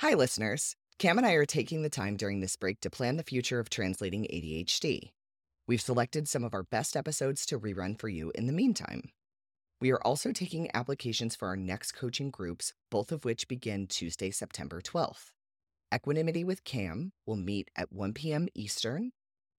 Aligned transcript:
Hi, 0.00 0.14
listeners. 0.14 0.76
Cam 1.00 1.18
and 1.18 1.26
I 1.26 1.32
are 1.32 1.44
taking 1.44 1.82
the 1.82 1.90
time 1.90 2.16
during 2.16 2.38
this 2.38 2.54
break 2.54 2.78
to 2.82 2.88
plan 2.88 3.16
the 3.16 3.24
future 3.24 3.58
of 3.58 3.68
translating 3.68 4.28
ADHD. 4.32 5.10
We've 5.66 5.80
selected 5.80 6.28
some 6.28 6.44
of 6.44 6.54
our 6.54 6.62
best 6.62 6.96
episodes 6.96 7.44
to 7.46 7.58
rerun 7.58 7.98
for 7.98 8.08
you 8.08 8.30
in 8.36 8.46
the 8.46 8.52
meantime. 8.52 9.10
We 9.80 9.90
are 9.90 10.00
also 10.02 10.30
taking 10.30 10.70
applications 10.72 11.34
for 11.34 11.48
our 11.48 11.56
next 11.56 11.96
coaching 11.96 12.30
groups, 12.30 12.74
both 12.92 13.10
of 13.10 13.24
which 13.24 13.48
begin 13.48 13.88
Tuesday, 13.88 14.30
September 14.30 14.80
12th. 14.80 15.32
Equanimity 15.92 16.44
with 16.44 16.62
Cam 16.62 17.10
will 17.26 17.34
meet 17.34 17.68
at 17.74 17.92
1 17.92 18.12
p.m. 18.12 18.46
Eastern, 18.54 19.10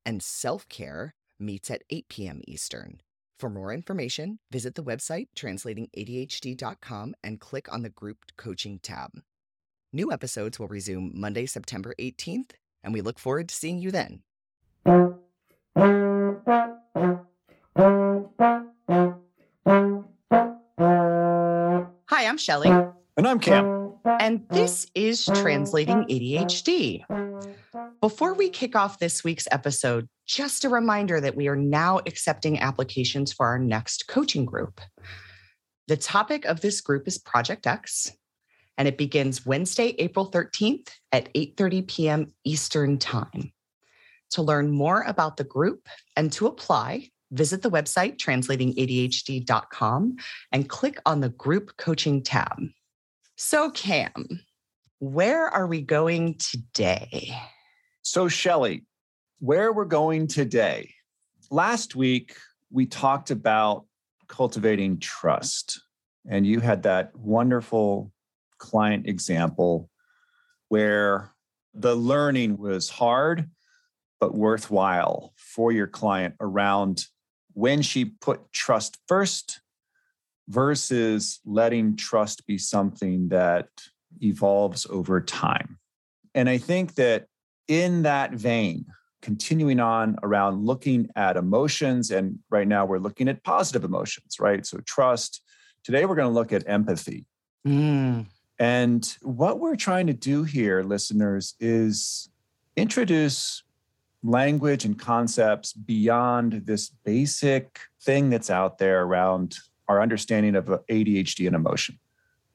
and 0.06 0.24
Self 0.24 0.70
Care 0.70 1.16
meets 1.38 1.70
at 1.70 1.84
8 1.90 2.08
p.m. 2.08 2.40
Eastern. 2.48 3.02
For 3.38 3.50
more 3.50 3.74
information, 3.74 4.40
visit 4.50 4.76
the 4.76 4.84
website 4.86 5.28
translatingadhd.com 5.36 7.16
and 7.26 7.42
click 7.42 7.74
on 7.74 7.82
the 7.82 7.90
group 7.90 8.20
coaching 8.38 8.80
tab. 8.80 9.12
New 9.92 10.12
episodes 10.12 10.60
will 10.60 10.68
resume 10.68 11.12
Monday, 11.16 11.48
September 11.48 11.96
18th, 12.00 12.52
and 12.84 12.94
we 12.94 13.02
look 13.02 13.18
forward 13.18 13.50
to 13.50 13.56
seeing 13.56 13.80
you 13.80 13.90
then. 13.90 14.22
Hi, 22.06 22.28
I'm 22.28 22.38
Shelly. 22.38 22.70
And 22.70 23.28
I'm 23.28 23.40
Cam. 23.40 23.94
And 24.06 24.48
this 24.50 24.86
is 24.94 25.26
Translating 25.26 26.04
ADHD. 26.04 27.04
Before 28.00 28.36
we 28.36 28.50
kick 28.50 28.76
off 28.76 29.00
this 29.00 29.24
week's 29.24 29.48
episode, 29.52 30.08
just 30.28 30.66
a 30.66 30.70
reminder 30.70 31.20
that 31.20 31.36
we 31.36 31.48
are 31.48 31.56
now 31.56 31.98
accepting 32.06 32.60
applications 32.60 33.34
for 33.34 33.48
our 33.48 33.58
next 33.58 34.08
coaching 34.08 34.46
group. 34.46 34.82
The 35.88 35.98
topic 35.98 36.46
of 36.46 36.62
this 36.62 36.80
group 36.80 37.08
is 37.08 37.18
Project 37.18 37.66
X, 37.66 38.12
and 38.80 38.88
it 38.88 38.98
begins 38.98 39.46
Wednesday, 39.46 39.94
April 40.00 40.32
13th 40.32 40.88
at 41.12 41.32
8:30 41.34 41.88
p.m. 41.88 42.34
Eastern 42.46 42.98
Time. 42.98 43.52
To 44.32 44.42
learn 44.42 44.72
more 44.72 45.04
about 45.04 45.38
the 45.38 45.44
group 45.44 45.88
and 46.16 46.32
to 46.34 46.48
apply, 46.48 47.10
visit 47.32 47.62
the 47.62 47.70
website 47.70 48.18
translatingadhd.com 48.18 50.16
and 50.54 50.70
click 50.70 51.00
on 51.06 51.20
the 51.20 51.30
group 51.30 51.76
coaching 51.78 52.24
tab. 52.24 52.58
So, 53.36 53.70
Cam, 53.72 54.42
where 55.00 55.48
are 55.48 55.68
we 55.68 55.82
going 55.82 56.36
today? 56.36 57.36
So, 58.02 58.30
Shelly, 58.30 58.86
where 59.40 59.74
we're 59.74 59.86
going 59.86 60.28
today. 60.28 60.94
Last 61.52 61.96
week, 61.96 62.36
we 62.72 62.86
talked 62.86 63.32
about 63.32 63.86
cultivating 64.28 65.00
trust, 65.00 65.82
and 66.30 66.46
you 66.48 66.60
had 66.60 66.84
that 66.84 67.14
wonderful 67.16 68.12
client 68.60 69.08
example 69.08 69.90
where 70.70 71.32
the 71.74 71.96
learning 71.96 72.58
was 72.58 72.90
hard, 72.90 73.50
but 74.20 74.36
worthwhile 74.36 75.34
for 75.36 75.72
your 75.72 75.88
client 75.88 76.36
around 76.40 77.06
when 77.54 77.82
she 77.82 78.06
put 78.06 78.52
trust 78.52 78.98
first 79.08 79.62
versus 80.48 81.40
letting 81.46 81.96
trust 81.96 82.46
be 82.48 82.58
something 82.58 83.30
that 83.30 83.68
evolves 84.22 84.88
over 84.90 85.22
time. 85.22 85.78
And 86.34 86.50
I 86.50 86.58
think 86.58 86.96
that 86.96 87.28
in 87.68 88.04
that 88.04 88.34
vein, 88.34 88.86
continuing 89.22 89.80
on 89.80 90.18
around 90.24 90.66
looking 90.66 91.10
at 91.16 91.38
emotions, 91.38 92.12
and 92.12 92.40
right 92.50 92.68
now 92.68 92.86
we're 92.86 93.00
looking 93.00 93.28
at 93.28 93.44
positive 93.44 93.84
emotions, 93.84 94.40
right? 94.40 94.66
So 94.66 94.80
trust. 94.86 95.42
Today 95.84 96.06
we're 96.06 96.16
going 96.16 96.30
to 96.30 96.34
look 96.34 96.54
at 96.54 96.68
empathy. 96.68 97.26
Mm. 97.68 98.26
And 98.60 99.18
what 99.22 99.60
we're 99.60 99.78
trying 99.78 100.08
to 100.08 100.14
do 100.14 100.44
here, 100.44 100.84
listeners, 100.84 101.56
is 101.62 102.30
introduce 102.76 103.64
language 104.22 104.84
and 104.84 105.00
concepts 105.00 105.72
beyond 105.72 106.66
this 106.66 106.90
basic 107.06 107.80
thing 108.02 108.30
that's 108.30 108.50
out 108.50 108.78
there 108.78 109.04
around 109.04 109.58
our 109.88 110.02
understanding 110.02 110.56
of 110.56 110.66
ADHD 110.66 111.48
and 111.48 111.56
emotion, 111.56 111.98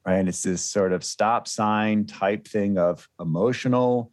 right? 0.05 0.17
And 0.17 0.29
it's 0.29 0.43
this 0.43 0.61
sort 0.61 0.93
of 0.93 1.03
stop 1.03 1.47
sign 1.47 2.05
type 2.05 2.47
thing 2.47 2.77
of 2.77 3.09
emotional 3.19 4.11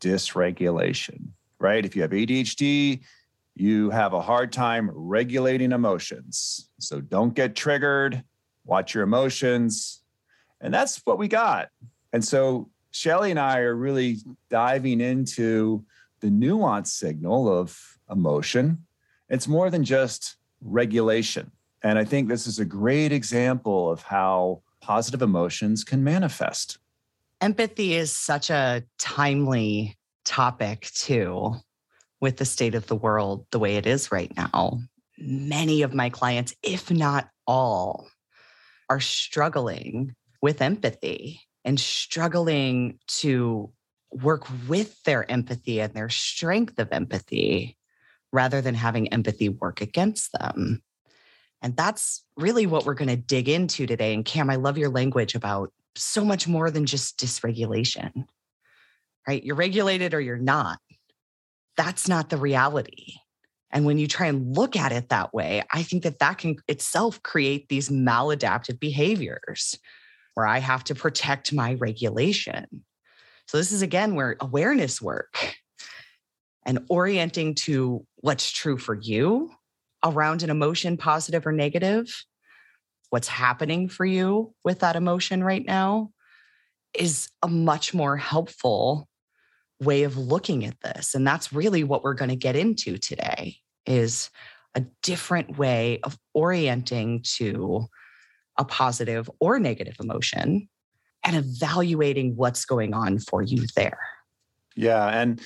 dysregulation, 0.00 1.28
right? 1.58 1.84
If 1.84 1.96
you 1.96 2.02
have 2.02 2.10
ADHD, 2.10 3.00
you 3.54 3.90
have 3.90 4.12
a 4.12 4.20
hard 4.20 4.52
time 4.52 4.90
regulating 4.92 5.72
emotions. 5.72 6.68
So 6.78 7.00
don't 7.00 7.34
get 7.34 7.56
triggered, 7.56 8.22
watch 8.64 8.94
your 8.94 9.04
emotions. 9.04 9.99
And 10.60 10.72
that's 10.72 11.00
what 11.04 11.18
we 11.18 11.28
got. 11.28 11.70
And 12.12 12.24
so 12.24 12.68
Shelly 12.90 13.30
and 13.30 13.40
I 13.40 13.60
are 13.60 13.74
really 13.74 14.18
diving 14.48 15.00
into 15.00 15.84
the 16.20 16.30
nuance 16.30 16.92
signal 16.92 17.48
of 17.48 17.98
emotion. 18.10 18.84
It's 19.28 19.48
more 19.48 19.70
than 19.70 19.84
just 19.84 20.36
regulation. 20.60 21.50
And 21.82 21.98
I 21.98 22.04
think 22.04 22.28
this 22.28 22.46
is 22.46 22.58
a 22.58 22.64
great 22.64 23.12
example 23.12 23.90
of 23.90 24.02
how 24.02 24.62
positive 24.80 25.22
emotions 25.22 25.84
can 25.84 26.04
manifest. 26.04 26.78
Empathy 27.40 27.94
is 27.94 28.12
such 28.12 28.50
a 28.50 28.82
timely 28.98 29.96
topic, 30.24 30.90
too, 30.94 31.54
with 32.20 32.36
the 32.36 32.44
state 32.44 32.74
of 32.74 32.86
the 32.86 32.96
world 32.96 33.46
the 33.50 33.58
way 33.58 33.76
it 33.76 33.86
is 33.86 34.12
right 34.12 34.34
now. 34.36 34.78
Many 35.16 35.82
of 35.82 35.94
my 35.94 36.10
clients, 36.10 36.54
if 36.62 36.90
not 36.90 37.30
all, 37.46 38.08
are 38.90 39.00
struggling 39.00 40.14
with 40.42 40.62
empathy 40.62 41.40
and 41.64 41.78
struggling 41.78 42.98
to 43.06 43.70
work 44.12 44.46
with 44.68 45.02
their 45.04 45.30
empathy 45.30 45.80
and 45.80 45.94
their 45.94 46.08
strength 46.08 46.78
of 46.78 46.92
empathy 46.92 47.76
rather 48.32 48.60
than 48.60 48.74
having 48.74 49.12
empathy 49.12 49.48
work 49.48 49.80
against 49.80 50.32
them. 50.32 50.82
And 51.62 51.76
that's 51.76 52.24
really 52.36 52.66
what 52.66 52.86
we're 52.86 52.94
going 52.94 53.08
to 53.08 53.16
dig 53.16 53.48
into 53.48 53.86
today. 53.86 54.14
And 54.14 54.24
Cam, 54.24 54.50
I 54.50 54.56
love 54.56 54.78
your 54.78 54.88
language 54.88 55.34
about 55.34 55.72
so 55.94 56.24
much 56.24 56.48
more 56.48 56.70
than 56.70 56.86
just 56.86 57.18
dysregulation, 57.18 58.24
right? 59.28 59.42
You're 59.42 59.56
regulated 59.56 60.14
or 60.14 60.20
you're 60.20 60.38
not. 60.38 60.78
That's 61.76 62.08
not 62.08 62.30
the 62.30 62.36
reality. 62.36 63.14
And 63.70 63.84
when 63.84 63.98
you 63.98 64.08
try 64.08 64.26
and 64.26 64.56
look 64.56 64.74
at 64.74 64.92
it 64.92 65.10
that 65.10 65.32
way, 65.34 65.62
I 65.70 65.82
think 65.82 66.02
that 66.02 66.18
that 66.18 66.38
can 66.38 66.56
itself 66.66 67.22
create 67.22 67.68
these 67.68 67.88
maladaptive 67.88 68.80
behaviors 68.80 69.78
where 70.40 70.46
I 70.46 70.58
have 70.58 70.84
to 70.84 70.94
protect 70.94 71.52
my 71.52 71.74
regulation. 71.74 72.64
So, 73.46 73.58
this 73.58 73.72
is 73.72 73.82
again 73.82 74.14
where 74.14 74.36
awareness 74.40 75.02
work 75.02 75.54
and 76.64 76.86
orienting 76.88 77.56
to 77.66 78.06
what's 78.16 78.50
true 78.50 78.78
for 78.78 78.94
you 78.94 79.50
around 80.02 80.42
an 80.42 80.48
emotion, 80.48 80.96
positive 80.96 81.46
or 81.46 81.52
negative, 81.52 82.24
what's 83.10 83.28
happening 83.28 83.90
for 83.90 84.06
you 84.06 84.54
with 84.64 84.78
that 84.78 84.96
emotion 84.96 85.44
right 85.44 85.66
now 85.66 86.10
is 86.94 87.28
a 87.42 87.48
much 87.48 87.92
more 87.92 88.16
helpful 88.16 89.06
way 89.78 90.04
of 90.04 90.16
looking 90.16 90.64
at 90.64 90.80
this 90.80 91.14
and 91.14 91.26
that's 91.26 91.52
really 91.52 91.84
what 91.84 92.02
we're 92.02 92.14
going 92.14 92.30
to 92.30 92.36
get 92.36 92.56
into 92.56 92.98
today 92.98 93.56
is 93.86 94.30
a 94.74 94.82
different 95.02 95.56
way 95.56 96.00
of 96.02 96.18
orienting 96.34 97.22
to 97.24 97.86
a 98.60 98.64
positive 98.64 99.28
or 99.40 99.58
negative 99.58 99.96
emotion 100.00 100.68
and 101.24 101.36
evaluating 101.36 102.36
what's 102.36 102.64
going 102.64 102.94
on 102.94 103.18
for 103.18 103.42
you 103.42 103.64
there 103.74 103.98
yeah 104.76 105.08
and 105.08 105.40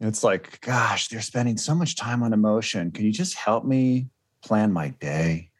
it's 0.00 0.22
like, 0.22 0.60
gosh, 0.60 1.08
they're 1.08 1.20
spending 1.20 1.56
so 1.56 1.74
much 1.74 1.96
time 1.96 2.22
on 2.22 2.32
emotion. 2.32 2.90
Can 2.90 3.04
you 3.04 3.12
just 3.12 3.34
help 3.34 3.64
me 3.64 4.08
plan 4.44 4.72
my 4.72 4.90
day? 5.00 5.50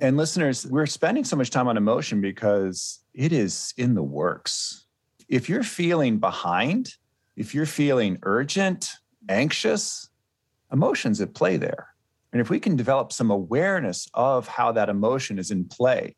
And 0.00 0.16
listeners, 0.16 0.64
we're 0.66 0.86
spending 0.86 1.24
so 1.24 1.34
much 1.34 1.50
time 1.50 1.66
on 1.66 1.76
emotion 1.76 2.20
because 2.20 3.00
it 3.12 3.32
is 3.32 3.74
in 3.76 3.94
the 3.94 4.02
works. 4.02 4.86
If 5.28 5.48
you're 5.48 5.64
feeling 5.64 6.18
behind, 6.18 6.94
if 7.36 7.54
you're 7.54 7.66
feeling 7.66 8.18
urgent, 8.22 8.90
anxious, 9.28 10.08
emotions 10.72 11.20
at 11.20 11.34
play 11.34 11.56
there. 11.56 11.88
And 12.32 12.40
if 12.40 12.50
we 12.50 12.60
can 12.60 12.76
develop 12.76 13.12
some 13.12 13.30
awareness 13.30 14.06
of 14.14 14.46
how 14.46 14.70
that 14.72 14.88
emotion 14.88 15.38
is 15.38 15.50
in 15.50 15.64
play, 15.64 16.14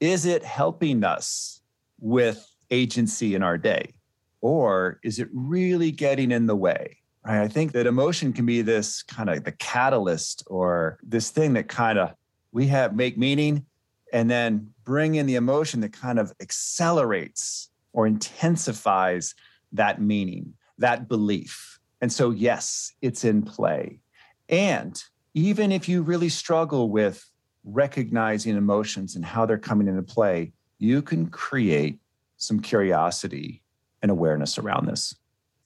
is 0.00 0.26
it 0.26 0.44
helping 0.44 1.04
us 1.04 1.60
with 2.00 2.46
agency 2.70 3.34
in 3.34 3.42
our 3.42 3.58
day? 3.58 3.92
Or 4.40 5.00
is 5.02 5.18
it 5.18 5.28
really 5.32 5.90
getting 5.90 6.30
in 6.30 6.46
the 6.46 6.56
way? 6.56 6.98
Right? 7.24 7.42
I 7.42 7.48
think 7.48 7.72
that 7.72 7.86
emotion 7.86 8.32
can 8.32 8.46
be 8.46 8.62
this 8.62 9.02
kind 9.02 9.28
of 9.28 9.44
the 9.44 9.52
catalyst 9.52 10.44
or 10.46 10.98
this 11.02 11.30
thing 11.30 11.54
that 11.54 11.68
kind 11.68 11.98
of 11.98 12.14
we 12.52 12.68
have 12.68 12.94
make 12.94 13.18
meaning 13.18 13.66
and 14.12 14.30
then 14.30 14.70
bring 14.84 15.16
in 15.16 15.26
the 15.26 15.34
emotion 15.34 15.80
that 15.80 15.92
kind 15.92 16.18
of 16.18 16.32
accelerates 16.40 17.68
or 17.92 18.06
intensifies 18.06 19.34
that 19.72 20.00
meaning, 20.00 20.54
that 20.78 21.08
belief. 21.08 21.78
And 22.00 22.12
so, 22.12 22.30
yes, 22.30 22.92
it's 23.02 23.24
in 23.24 23.42
play. 23.42 24.00
And 24.48 25.02
even 25.34 25.72
if 25.72 25.88
you 25.88 26.02
really 26.02 26.28
struggle 26.28 26.90
with 26.90 27.28
recognizing 27.64 28.56
emotions 28.56 29.16
and 29.16 29.24
how 29.24 29.46
they're 29.46 29.58
coming 29.58 29.88
into 29.88 30.02
play, 30.02 30.52
you 30.78 31.02
can 31.02 31.26
create 31.26 31.98
some 32.36 32.60
curiosity 32.60 33.62
and 34.02 34.10
awareness 34.10 34.58
around 34.58 34.86
this. 34.86 35.14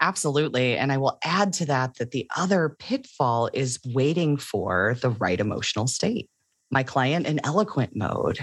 Absolutely. 0.01 0.77
And 0.77 0.91
I 0.91 0.97
will 0.97 1.19
add 1.23 1.53
to 1.55 1.67
that 1.67 1.97
that 1.99 2.11
the 2.11 2.29
other 2.37 2.75
pitfall 2.79 3.49
is 3.53 3.79
waiting 3.87 4.37
for 4.37 4.97
the 5.01 5.11
right 5.11 5.39
emotional 5.39 5.87
state. 5.87 6.29
My 6.71 6.83
client 6.83 7.27
in 7.27 7.41
eloquent 7.45 7.95
mode, 7.95 8.41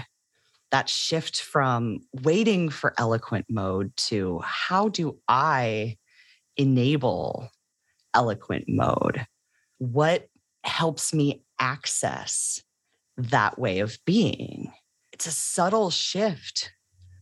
that 0.70 0.88
shift 0.88 1.42
from 1.42 2.00
waiting 2.22 2.70
for 2.70 2.94
eloquent 2.96 3.46
mode 3.50 3.94
to 3.96 4.40
how 4.42 4.88
do 4.88 5.18
I 5.28 5.98
enable 6.56 7.50
eloquent 8.14 8.64
mode? 8.68 9.26
What 9.78 10.28
helps 10.64 11.12
me 11.12 11.42
access 11.58 12.62
that 13.20 13.58
way 13.58 13.80
of 13.80 13.98
being? 14.04 14.72
It's 15.12 15.26
a 15.26 15.32
subtle 15.32 15.90
shift, 15.90 16.72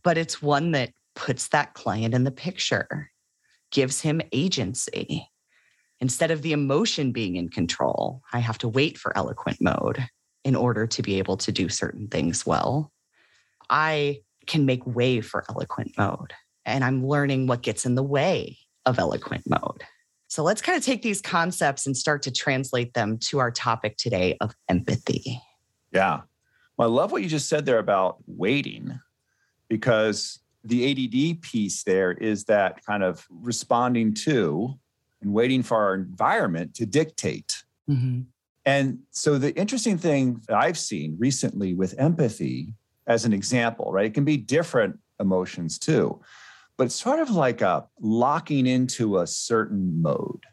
but 0.03 0.17
it's 0.17 0.41
one 0.41 0.71
that 0.71 0.91
puts 1.15 1.49
that 1.49 1.73
client 1.73 2.13
in 2.13 2.23
the 2.23 2.31
picture 2.31 3.11
gives 3.71 4.01
him 4.01 4.21
agency. 4.31 5.29
Instead 5.99 6.31
of 6.31 6.41
the 6.41 6.53
emotion 6.53 7.11
being 7.11 7.35
in 7.35 7.49
control, 7.49 8.21
I 8.31 8.39
have 8.39 8.57
to 8.59 8.67
wait 8.69 8.97
for 8.97 9.15
eloquent 9.17 9.57
mode 9.61 10.07
in 10.45 10.55
order 10.55 10.87
to 10.87 11.01
be 11.01 11.19
able 11.19 11.37
to 11.37 11.51
do 11.51 11.67
certain 11.67 12.07
things 12.07 12.45
well. 12.45 12.91
I 13.69 14.21
can 14.47 14.65
make 14.65 14.85
way 14.85 15.21
for 15.21 15.43
eloquent 15.49 15.91
mode, 15.97 16.33
and 16.65 16.83
I'm 16.83 17.05
learning 17.05 17.47
what 17.47 17.61
gets 17.61 17.85
in 17.85 17.95
the 17.95 18.03
way 18.03 18.57
of 18.85 18.97
eloquent 18.97 19.43
mode. 19.45 19.83
So 20.29 20.43
let's 20.43 20.61
kind 20.61 20.77
of 20.77 20.85
take 20.85 21.01
these 21.01 21.21
concepts 21.21 21.85
and 21.85 21.97
start 21.97 22.21
to 22.23 22.31
translate 22.31 22.93
them 22.93 23.17
to 23.23 23.39
our 23.39 23.51
topic 23.51 23.97
today 23.97 24.37
of 24.39 24.55
empathy. 24.69 25.41
Yeah. 25.91 26.21
Well, 26.77 26.89
I 26.89 26.91
love 26.91 27.11
what 27.11 27.21
you 27.21 27.29
just 27.29 27.49
said 27.49 27.65
there 27.65 27.79
about 27.79 28.17
waiting 28.27 28.99
because 29.67 30.39
the 30.63 30.91
ADD 30.91 31.41
piece 31.41 31.83
there 31.83 32.11
is 32.11 32.45
that 32.45 32.85
kind 32.85 33.03
of 33.03 33.25
responding 33.29 34.13
to 34.13 34.77
and 35.21 35.33
waiting 35.33 35.63
for 35.63 35.77
our 35.77 35.95
environment 35.95 36.73
to 36.75 36.85
dictate. 36.85 37.63
Mm-hmm. 37.89 38.21
And 38.65 38.99
so 39.11 39.37
the 39.37 39.55
interesting 39.55 39.97
thing 39.97 40.41
that 40.47 40.55
I've 40.55 40.77
seen 40.77 41.15
recently 41.19 41.73
with 41.73 41.97
empathy, 41.97 42.73
as 43.07 43.25
an 43.25 43.33
example, 43.33 43.91
right? 43.91 44.05
It 44.05 44.13
can 44.13 44.25
be 44.25 44.37
different 44.37 44.99
emotions 45.19 45.79
too, 45.79 46.21
but 46.77 46.85
it's 46.85 46.95
sort 46.95 47.19
of 47.19 47.31
like 47.31 47.61
a 47.61 47.87
locking 47.99 48.67
into 48.67 49.17
a 49.17 49.27
certain 49.27 50.01
mode, 50.01 50.43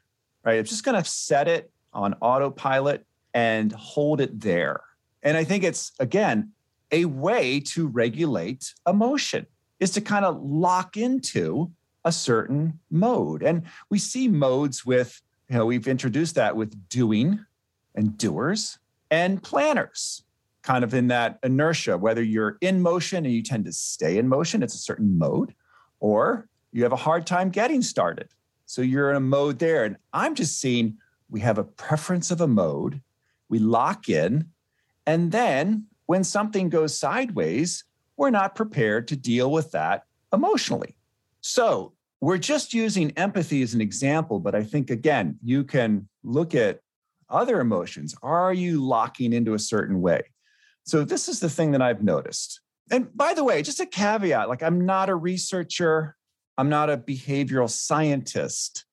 right? 0.45 0.59
I'm 0.59 0.65
just 0.65 0.85
going 0.85 1.01
to 1.01 1.09
set 1.09 1.47
it 1.47 1.71
on 1.93 2.15
autopilot 2.21 3.07
and 3.35 3.71
hold 3.73 4.21
it 4.21 4.41
there. 4.41 4.81
And 5.27 5.37
I 5.37 5.43
think 5.43 5.65
it's, 5.65 5.91
again, 5.99 6.53
a 6.93 7.05
way 7.07 7.59
to 7.59 7.89
regulate 7.89 8.73
emotion 8.87 9.45
is 9.81 9.91
to 9.91 10.01
kind 10.01 10.25
of 10.25 10.41
lock 10.41 10.97
into 10.97 11.73
a 12.05 12.13
certain 12.13 12.79
mode. 12.93 13.43
And 13.43 13.65
we 13.91 13.99
see 13.99 14.29
modes 14.29 14.87
with, 14.87 15.21
you 15.49 15.57
know, 15.57 15.67
we've 15.67 15.89
introduced 15.89 16.37
that 16.37 16.55
with 16.55 16.89
doing 16.89 17.45
and 17.97 18.17
doers 18.17 18.79
and 19.11 19.43
planners, 19.43 20.23
kind 20.63 20.85
of 20.85 20.95
in 20.95 21.09
that 21.09 21.41
inertia, 21.43 21.99
whether 21.99 22.23
you're 22.23 22.57
in 22.61 22.81
motion 22.81 23.27
and 23.27 23.35
you 23.35 23.43
tend 23.43 23.65
to 23.65 23.73
stay 23.73 24.19
in 24.19 24.29
motion, 24.29 24.63
it's 24.63 24.77
a 24.77 24.79
certain 24.79 25.19
mode, 25.19 25.57
or 25.99 26.47
you 26.71 26.85
have 26.85 26.93
a 26.93 26.97
hard 26.97 27.27
time 27.27 27.51
getting 27.51 27.83
started. 27.83 28.29
So 28.67 28.81
you're 28.81 29.11
in 29.11 29.17
a 29.17 29.21
mode 29.21 29.59
there. 29.59 29.85
And 29.85 29.97
I'm 30.13 30.37
just 30.37 30.61
seeing 30.61 30.99
we 31.29 31.41
have 31.41 31.59
a 31.59 31.65
preference 31.65 32.31
of 32.31 32.41
a 32.41 32.47
mode, 32.47 33.01
we 33.49 33.59
lock 33.59 34.09
in, 34.09 34.51
and 35.07 35.33
then 35.33 35.87
when 36.07 36.25
something 36.25 36.69
goes 36.69 36.99
sideways, 36.99 37.85
we're 38.17 38.31
not 38.31 38.55
prepared 38.55 39.09
to 39.09 39.17
deal 39.17 39.51
with 39.51 39.73
that 39.73 40.05
emotionally. 40.33 40.97
So 41.41 41.93
we're 42.21 42.39
just 42.39 42.75
using 42.75 43.13
empathy 43.13 43.63
as 43.63 43.75
an 43.75 43.81
example, 43.81 44.41
but 44.41 44.55
I 44.55 44.63
think, 44.63 44.91
again, 44.91 45.39
you 45.45 45.65
can 45.65 46.09
look 46.25 46.55
at 46.55 46.81
other 47.29 47.61
emotions. 47.61 48.15
Are 48.23 48.53
you 48.53 48.85
locking 48.85 49.33
into 49.33 49.55
a 49.55 49.59
certain 49.59 50.01
way? 50.01 50.23
So 50.85 51.05
this 51.05 51.29
is 51.29 51.41
the 51.41 51.51
thing 51.51 51.73
that 51.73 51.83
I've 51.83 52.03
noticed. 52.03 52.61
And 52.91 53.15
by 53.17 53.35
the 53.35 53.45
way, 53.45 53.63
just 53.63 53.81
a 53.81 53.87
caveat 53.87 54.49
like, 54.49 54.63
I'm 54.63 54.87
not 54.87 55.09
a 55.09 55.15
researcher, 55.15 56.17
I'm 56.57 56.69
not 56.69 56.89
a 56.89 56.97
behavioral 56.97 57.69
scientist. 57.69 58.85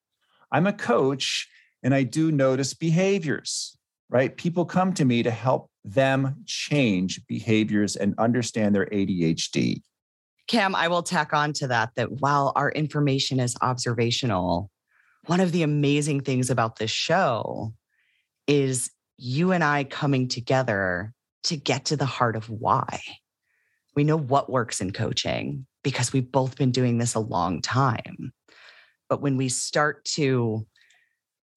I'm 0.52 0.68
a 0.68 0.74
coach 0.74 1.48
and 1.82 1.94
I 1.94 2.04
do 2.04 2.32
notice 2.32 2.74
behaviors, 2.74 3.78
right? 4.10 4.36
People 4.36 4.66
come 4.66 4.94
to 4.94 5.06
me 5.06 5.24
to 5.24 5.32
help 5.32 5.70
them 5.86 6.44
change 6.46 7.22
behaviors 7.28 7.96
and 7.96 8.16
understand 8.18 8.74
their 8.74 8.86
ADHD. 8.88 9.82
Cam, 10.48 10.76
I 10.76 10.88
will 10.88 11.04
tack 11.04 11.34
on 11.34 11.54
to 11.54 11.68
that 11.68 11.92
that 11.96 12.12
while 12.12 12.52
our 12.56 12.72
information 12.72 13.40
is 13.40 13.56
observational, 13.62 14.70
one 15.26 15.40
of 15.40 15.52
the 15.52 15.64
amazing 15.64 16.22
things 16.22 16.50
about 16.50 16.78
this 16.78 16.92
show 16.92 17.74
is 18.48 18.92
you 19.18 19.52
and 19.52 19.64
I 19.64 19.86
coming 19.86 20.28
together 20.28 21.14
to 21.46 21.56
get 21.56 21.86
to 21.86 21.98
the 21.98 22.06
heart 22.06 22.36
of 22.36 22.50
why. 22.50 23.02
We 23.96 24.04
know 24.04 24.18
what 24.18 24.50
works 24.50 24.82
in 24.82 24.92
coaching 24.92 25.66
because 25.84 26.12
we've 26.12 26.32
both 26.32 26.58
been 26.58 26.72
doing 26.72 26.98
this 26.98 27.16
a 27.16 27.20
long 27.20 27.62
time. 27.62 28.34
But 29.10 29.22
when 29.22 29.38
we 29.38 29.50
start 29.50 30.04
to 30.16 30.66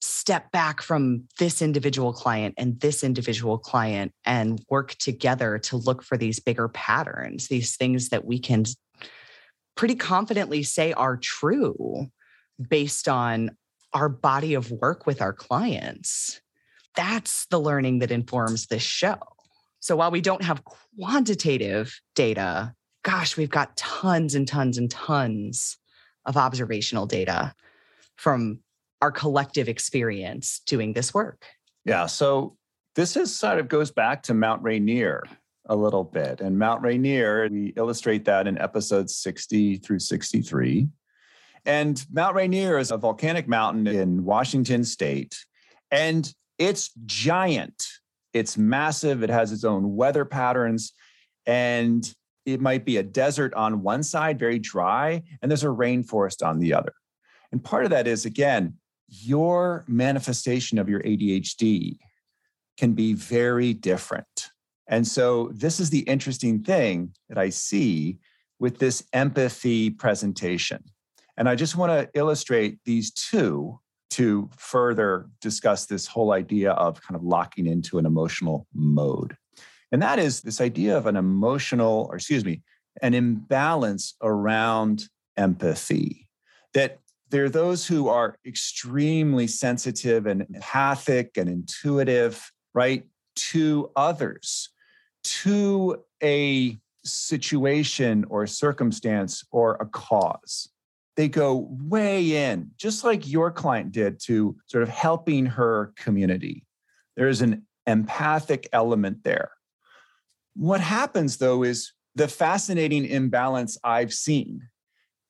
step 0.01 0.51
back 0.53 0.83
from 0.83 1.25
this 1.39 1.63
individual 1.63 2.13
client 2.13 2.55
and 2.59 2.81
this 2.81 3.03
individual 3.03 3.59
client 3.59 4.13
and 4.25 4.61
work 4.69 4.95
together 4.97 5.59
to 5.59 5.77
look 5.77 6.03
for 6.03 6.17
these 6.17 6.41
bigger 6.41 6.69
patterns, 6.69 7.49
these 7.49 7.77
things 7.77 8.11
that 8.11 8.25
we 8.25 8.39
can 8.39 8.65
pretty 9.77 9.95
confidently 9.95 10.63
say 10.63 10.93
are 10.93 11.17
true 11.17 12.07
based 12.69 13.09
on 13.09 13.57
our 13.93 14.09
body 14.09 14.55
of 14.55 14.71
work 14.71 15.07
with 15.07 15.23
our 15.23 15.33
clients. 15.33 16.41
That's 16.95 17.47
the 17.47 17.61
learning 17.61 18.01
that 18.01 18.11
informs 18.11 18.67
this 18.67 18.83
show. 18.83 19.19
So 19.81 19.97
while 19.97 20.11
we 20.11 20.21
don't 20.21 20.43
have 20.43 20.65
quantitative 20.99 21.99
data, 22.15 22.75
gosh, 23.03 23.37
we've 23.37 23.51
got 23.51 23.77
tons 23.77 24.35
and 24.35 24.49
tons 24.49 24.79
and 24.79 24.91
tons 24.91 25.77
of 26.25 26.37
observational 26.37 27.07
data 27.07 27.55
from 28.17 28.61
our 29.03 29.11
collective 29.11 29.69
experience 29.69 30.61
doing 30.67 30.93
this 30.93 31.13
work. 31.13 31.45
Yeah. 31.85 32.07
So 32.07 32.57
this 32.95 33.17
is 33.17 33.35
sort 33.35 33.59
of 33.59 33.69
goes 33.69 33.91
back 33.91 34.23
to 34.25 34.35
Mount 34.35 34.63
Rainier 34.63 35.23
a 35.69 35.77
little 35.77 36.05
bit. 36.05 36.41
And 36.41 36.59
Mount 36.59 36.83
Rainier, 36.83 37.49
we 37.51 37.73
illustrate 37.77 38.25
that 38.25 38.47
in 38.47 38.59
episodes 38.59 39.17
60 39.17 39.77
through 39.79 39.99
63. 39.99 40.89
And 41.65 42.05
Mount 42.13 42.37
Rainier 42.37 42.79
is 42.79 42.91
a 42.93 42.97
volcanic 42.97 43.49
mountain 43.49 43.87
in 43.87 44.25
Washington 44.25 44.85
state. 44.85 45.37
And 45.91 46.33
it's 46.59 46.91
giant. 47.05 47.87
It's 48.33 48.57
massive. 48.57 49.23
It 49.23 49.31
has 49.31 49.53
its 49.53 49.65
own 49.65 49.97
weather 49.97 50.25
patterns. 50.25 50.93
And 51.45 52.09
it 52.47 52.61
might 52.61 52.85
be 52.85 52.97
a 52.97 53.03
desert 53.03 53.53
on 53.55 53.83
one 53.83 54.05
side, 54.05 54.39
very 54.39 54.61
dry, 54.61 55.23
and 55.43 55.51
there's 55.51 55.65
a 55.65 55.69
rainforest 55.69 56.47
on 56.47 56.61
the 56.61 56.73
other. 56.73 56.93
And 57.51 57.63
part 57.63 57.85
of 57.85 57.91
that 57.91 58.07
is, 58.07 58.25
again, 58.25 58.75
your 59.09 59.85
manifestation 59.87 60.79
of 60.79 60.89
your 60.89 61.03
ADHD 61.03 61.99
can 62.79 62.93
be 62.93 63.15
very 63.15 63.73
different. 63.73 64.51
And 64.89 65.07
so, 65.07 65.51
this 65.53 65.81
is 65.81 65.91
the 65.91 66.01
interesting 66.01 66.63
thing 66.63 67.13
that 67.29 67.39
I 67.39 67.49
see 67.49 68.19
with 68.59 68.79
this 68.79 69.05
empathy 69.13 69.91
presentation. 69.91 70.83
And 71.37 71.49
I 71.49 71.55
just 71.55 71.77
want 71.77 71.93
to 71.93 72.09
illustrate 72.19 72.79
these 72.85 73.13
two 73.13 73.79
to 74.11 74.49
further 74.57 75.29
discuss 75.41 75.87
this 75.87 76.07
whole 76.07 76.33
idea 76.33 76.73
of 76.73 77.03
kind 77.03 77.17
of 77.17 77.23
locking 77.23 77.67
into 77.67 77.99
an 77.99 78.07
emotional 78.07 78.67
mode. 78.73 79.37
And 79.93 80.01
that 80.03 80.19
is 80.19 80.41
this 80.41 80.61
idea 80.61 80.97
of 80.97 81.07
an 81.07 81.17
emotional, 81.17 82.07
or 82.11 82.17
excuse 82.17 82.45
me, 82.45 82.63
an 83.03 83.15
imbalance 83.15 84.15
around 84.23 85.09
empathy. 85.37 86.29
That 86.75 86.99
there 87.31 87.45
are 87.45 87.51
those 87.51 87.87
who 87.87 88.09
are 88.09 88.39
extremely 88.47 89.47
sensitive 89.47 90.27
and 90.27 90.43
mm. 90.43 90.55
empathic 90.55 91.37
and 91.37 91.49
intuitive, 91.49 92.51
right, 92.75 93.05
to 93.35 93.91
others, 93.97 94.71
to 95.25 96.03
a 96.23 96.79
situation 97.05 98.25
or 98.29 98.47
circumstance 98.47 99.45
or 99.51 99.77
a 99.81 99.87
cause. 99.87 100.69
They 101.17 101.29
go 101.29 101.69
way 101.71 102.51
in, 102.51 102.71
just 102.77 103.03
like 103.03 103.27
your 103.27 103.51
client 103.51 103.93
did 103.93 104.21
to 104.25 104.57
sort 104.67 104.83
of 104.83 104.89
helping 104.89 105.47
her 105.47 105.93
community. 105.97 106.65
There's 107.17 107.41
an 107.41 107.67
empathic 107.87 108.69
element 108.73 109.25
there. 109.25 109.53
What 110.55 110.81
happens 110.81 111.39
though 111.39 111.63
is 111.63 111.93
the 112.15 112.29
fascinating 112.29 113.07
imbalance 113.07 113.79
I've 113.83 114.13
seen 114.13 114.69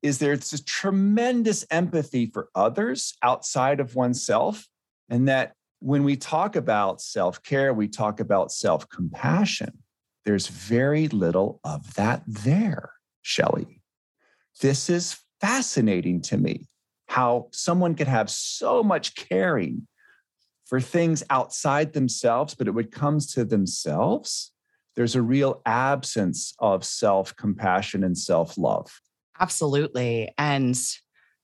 is 0.01 0.19
there's 0.19 0.53
a 0.53 0.63
tremendous 0.63 1.65
empathy 1.71 2.27
for 2.27 2.49
others 2.55 3.15
outside 3.23 3.79
of 3.79 3.95
oneself. 3.95 4.67
And 5.09 5.27
that 5.27 5.53
when 5.79 6.03
we 6.03 6.15
talk 6.17 6.55
about 6.55 7.01
self 7.01 7.41
care, 7.43 7.73
we 7.73 7.87
talk 7.87 8.19
about 8.19 8.51
self 8.51 8.87
compassion. 8.89 9.83
There's 10.25 10.47
very 10.47 11.07
little 11.07 11.59
of 11.63 11.93
that 11.95 12.23
there, 12.27 12.91
Shelly. 13.21 13.81
This 14.61 14.89
is 14.89 15.17
fascinating 15.39 16.21
to 16.23 16.37
me 16.37 16.67
how 17.07 17.47
someone 17.51 17.95
could 17.95 18.07
have 18.07 18.29
so 18.29 18.83
much 18.83 19.15
caring 19.15 19.87
for 20.65 20.81
things 20.81 21.23
outside 21.29 21.93
themselves, 21.93 22.53
but 22.53 22.69
when 22.73 22.85
it 22.85 22.91
comes 22.91 23.33
to 23.33 23.45
themselves, 23.45 24.51
there's 24.95 25.15
a 25.15 25.21
real 25.21 25.61
absence 25.65 26.53
of 26.59 26.83
self 26.83 27.35
compassion 27.35 28.03
and 28.03 28.17
self 28.17 28.57
love. 28.57 28.99
Absolutely. 29.39 30.33
And 30.37 30.77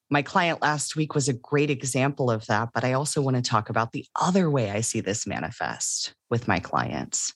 my 0.10 0.22
client 0.22 0.62
last 0.62 0.96
week 0.96 1.16
was 1.16 1.28
a 1.28 1.34
great 1.34 1.70
example 1.70 2.30
of 2.30 2.46
that. 2.48 2.70
But 2.74 2.84
I 2.84 2.94
also 2.94 3.22
want 3.22 3.36
to 3.36 3.42
talk 3.42 3.70
about 3.70 3.92
the 3.92 4.06
other 4.20 4.50
way 4.50 4.72
I 4.72 4.82
see 4.82 5.02
this 5.02 5.26
manifest 5.26 6.14
with 6.30 6.48
my 6.48 6.60
clients. 6.60 7.34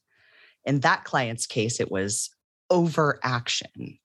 In 0.65 0.81
that 0.81 1.03
client's 1.03 1.47
case, 1.47 1.79
it 1.79 1.91
was 1.91 2.29
overaction, 2.69 3.97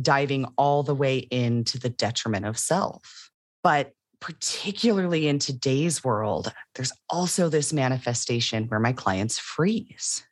diving 0.00 0.46
all 0.56 0.82
the 0.82 0.94
way 0.94 1.18
into 1.18 1.78
the 1.78 1.88
detriment 1.88 2.46
of 2.46 2.58
self. 2.58 3.30
But 3.62 3.92
particularly 4.20 5.28
in 5.28 5.38
today's 5.38 6.04
world, 6.04 6.52
there's 6.74 6.92
also 7.08 7.48
this 7.48 7.72
manifestation 7.72 8.64
where 8.68 8.80
my 8.80 8.92
clients 8.92 9.38
freeze 9.38 10.24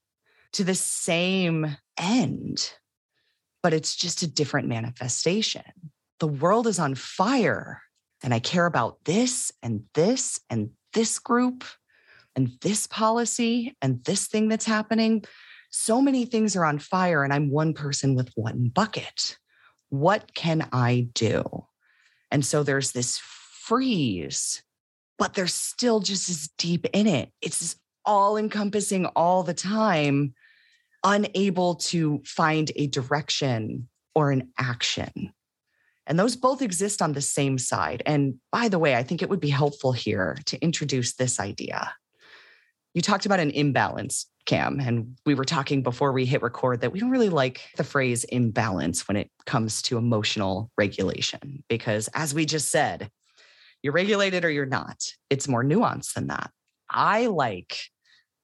to 0.53 0.65
the 0.65 0.75
same 0.75 1.77
end, 1.99 2.73
but 3.63 3.73
it's 3.73 3.95
just 3.95 4.23
a 4.23 4.27
different 4.27 4.69
manifestation. 4.69 5.63
The 6.21 6.29
world 6.29 6.67
is 6.67 6.79
on 6.79 6.95
fire, 6.95 7.83
and 8.23 8.35
I 8.35 8.39
care 8.39 8.67
about 8.67 9.05
this 9.05 9.53
and 9.63 9.85
this 9.95 10.41
and 10.51 10.71
this 10.93 11.19
group 11.19 11.65
and 12.37 12.53
this 12.61 12.87
policy 12.87 13.77
and 13.83 14.05
this 14.05 14.27
thing 14.27 14.49
that's 14.49 14.65
happening. 14.65 15.25
So 15.71 16.01
many 16.03 16.25
things 16.25 16.55
are 16.55 16.65
on 16.65 16.79
fire, 16.79 17.25
and 17.25 17.33
I'm 17.33 17.51
one 17.51 17.73
person 17.75 18.15
with 18.15 18.31
one 18.35 18.69
bucket. 18.69 19.39
What 19.89 20.35
can 20.35 20.69
I 20.73 21.09
do? 21.15 21.67
And 22.31 22.45
so 22.45 22.63
there's 22.63 22.93
this 22.93 23.19
freeze, 23.19 24.63
but 25.19 25.35
they're 25.35 25.47
still 25.47 26.01
just 26.01 26.29
as 26.29 26.49
deep 26.59 26.87
in 26.93 27.07
it. 27.07 27.31
It's 27.41 27.77
all 28.05 28.37
encompassing 28.37 29.07
all 29.07 29.43
the 29.43 29.55
time, 29.55 30.35
unable 31.05 31.77
to 31.77 32.23
find 32.25 32.71
a 32.77 32.87
direction 32.87 33.89
or 34.15 34.31
an 34.31 34.53
action. 34.59 35.33
And 36.07 36.19
those 36.19 36.37
both 36.37 36.63
exist 36.63 37.01
on 37.01 37.13
the 37.13 37.21
same 37.21 37.59
side. 37.59 38.03
And 38.07 38.35
by 38.51 38.69
the 38.69 38.79
way, 38.79 38.97
I 38.97 39.03
think 39.03 39.23
it 39.23 39.31
would 39.31 39.41
be 39.41 39.51
helpful 39.51 39.93
here 39.93 40.37
to 40.47 40.61
introduce 40.61 41.15
this 41.15 41.39
idea. 41.39 41.95
You 42.95 43.01
talked 43.01 43.25
about 43.25 43.41
an 43.41 43.51
imbalance, 43.51 44.27
Cam, 44.45 44.81
and 44.81 45.17
we 45.25 45.35
were 45.35 45.45
talking 45.45 45.83
before 45.83 46.13
we 46.13 46.27
hit 46.27 46.43
record 46.43 46.81
that 46.81 46.93
we 46.93 47.01
don't 47.01 47.11
really 47.11 47.31
like 47.31 47.63
the 47.77 47.85
phrase 47.85 48.25
imbalance 48.25 49.09
when 49.09 49.17
it 49.17 49.31
comes 49.47 49.81
to 49.83 49.97
emotional 49.97 50.71
regulation, 50.77 51.63
because 51.69 52.09
as 52.15 52.35
we 52.35 52.45
just 52.45 52.71
said, 52.71 53.09
you're 53.83 53.95
regulated 53.95 54.45
or 54.45 54.51
you're 54.51 54.67
not. 54.67 55.03
It's 55.31 55.49
more 55.49 55.65
nuanced 55.65 56.15
than 56.15 56.27
that. 56.27 56.51
I 56.91 57.27
like 57.27 57.79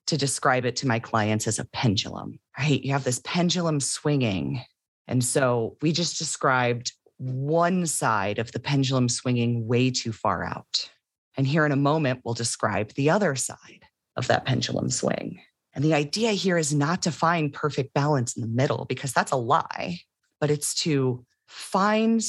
to 0.08 0.16
describe 0.16 0.64
it 0.64 0.74
to 0.76 0.86
my 0.86 0.98
clients 0.98 1.46
as 1.46 1.58
a 1.58 1.66
pendulum, 1.66 2.38
right? 2.58 2.82
You 2.82 2.92
have 2.92 3.04
this 3.04 3.20
pendulum 3.24 3.78
swinging. 3.78 4.62
And 5.06 5.22
so 5.22 5.76
we 5.82 5.92
just 5.92 6.18
described 6.18 6.92
one 7.18 7.86
side 7.86 8.38
of 8.38 8.52
the 8.52 8.60
pendulum 8.60 9.08
swinging 9.08 9.66
way 9.66 9.90
too 9.90 10.12
far 10.12 10.44
out. 10.44 10.90
And 11.36 11.46
here 11.46 11.64
in 11.66 11.72
a 11.72 11.76
moment, 11.76 12.22
we'll 12.24 12.34
describe 12.34 12.92
the 12.94 13.10
other 13.10 13.36
side 13.36 13.84
of 14.16 14.26
that 14.28 14.46
pendulum 14.46 14.90
swing. 14.90 15.40
And 15.74 15.84
the 15.84 15.94
idea 15.94 16.32
here 16.32 16.58
is 16.58 16.74
not 16.74 17.02
to 17.02 17.12
find 17.12 17.52
perfect 17.52 17.94
balance 17.94 18.36
in 18.36 18.42
the 18.42 18.48
middle 18.48 18.86
because 18.86 19.12
that's 19.12 19.32
a 19.32 19.36
lie, 19.36 20.00
but 20.40 20.50
it's 20.50 20.74
to 20.82 21.24
find 21.46 22.24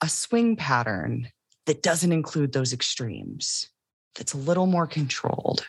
a 0.00 0.08
swing 0.08 0.56
pattern 0.56 1.28
that 1.66 1.82
doesn't 1.82 2.12
include 2.12 2.52
those 2.52 2.72
extremes, 2.72 3.70
that's 4.14 4.34
a 4.34 4.38
little 4.38 4.66
more 4.66 4.86
controlled, 4.86 5.66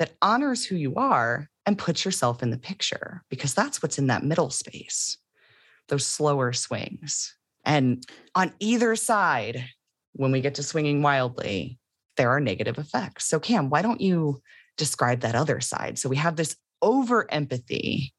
that 0.00 0.16
honors 0.22 0.64
who 0.64 0.74
you 0.74 0.96
are 0.96 1.48
and 1.66 1.78
puts 1.78 2.04
yourself 2.04 2.42
in 2.42 2.50
the 2.50 2.58
picture, 2.58 3.22
because 3.28 3.54
that's 3.54 3.82
what's 3.82 3.98
in 3.98 4.08
that 4.08 4.24
middle 4.24 4.50
space, 4.50 5.18
those 5.88 6.06
slower 6.06 6.52
swings. 6.52 7.36
And 7.64 8.02
on 8.34 8.52
either 8.58 8.96
side, 8.96 9.62
when 10.14 10.32
we 10.32 10.40
get 10.40 10.54
to 10.56 10.62
swinging 10.62 11.02
wildly, 11.02 11.78
there 12.16 12.30
are 12.30 12.40
negative 12.40 12.78
effects. 12.78 13.26
So, 13.26 13.38
Cam, 13.38 13.68
why 13.68 13.82
don't 13.82 14.00
you 14.00 14.40
describe 14.78 15.20
that 15.20 15.34
other 15.34 15.60
side? 15.60 15.98
So, 15.98 16.08
we 16.08 16.16
have 16.16 16.36
this 16.36 16.56
over 16.80 17.30
empathy, 17.30 18.14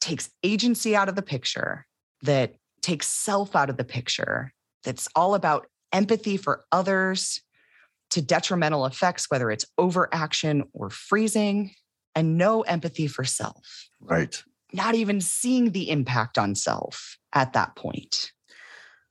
takes 0.00 0.30
agency 0.42 0.94
out 0.94 1.08
of 1.08 1.16
the 1.16 1.22
picture, 1.22 1.86
that 2.24 2.54
takes 2.82 3.06
self 3.06 3.56
out 3.56 3.70
of 3.70 3.78
the 3.78 3.84
picture, 3.84 4.52
that's 4.82 5.08
all 5.16 5.34
about 5.34 5.66
empathy 5.92 6.36
for 6.36 6.64
others 6.70 7.40
to 8.14 8.22
detrimental 8.22 8.86
effects, 8.86 9.28
whether 9.28 9.50
it's 9.50 9.66
overaction 9.76 10.62
or 10.72 10.88
freezing, 10.88 11.72
and 12.14 12.38
no 12.38 12.62
empathy 12.62 13.08
for 13.08 13.24
self. 13.24 13.88
Right. 14.00 14.40
Not 14.72 14.94
even 14.94 15.20
seeing 15.20 15.72
the 15.72 15.90
impact 15.90 16.38
on 16.38 16.54
self 16.54 17.18
at 17.32 17.52
that 17.54 17.74
point. 17.74 18.30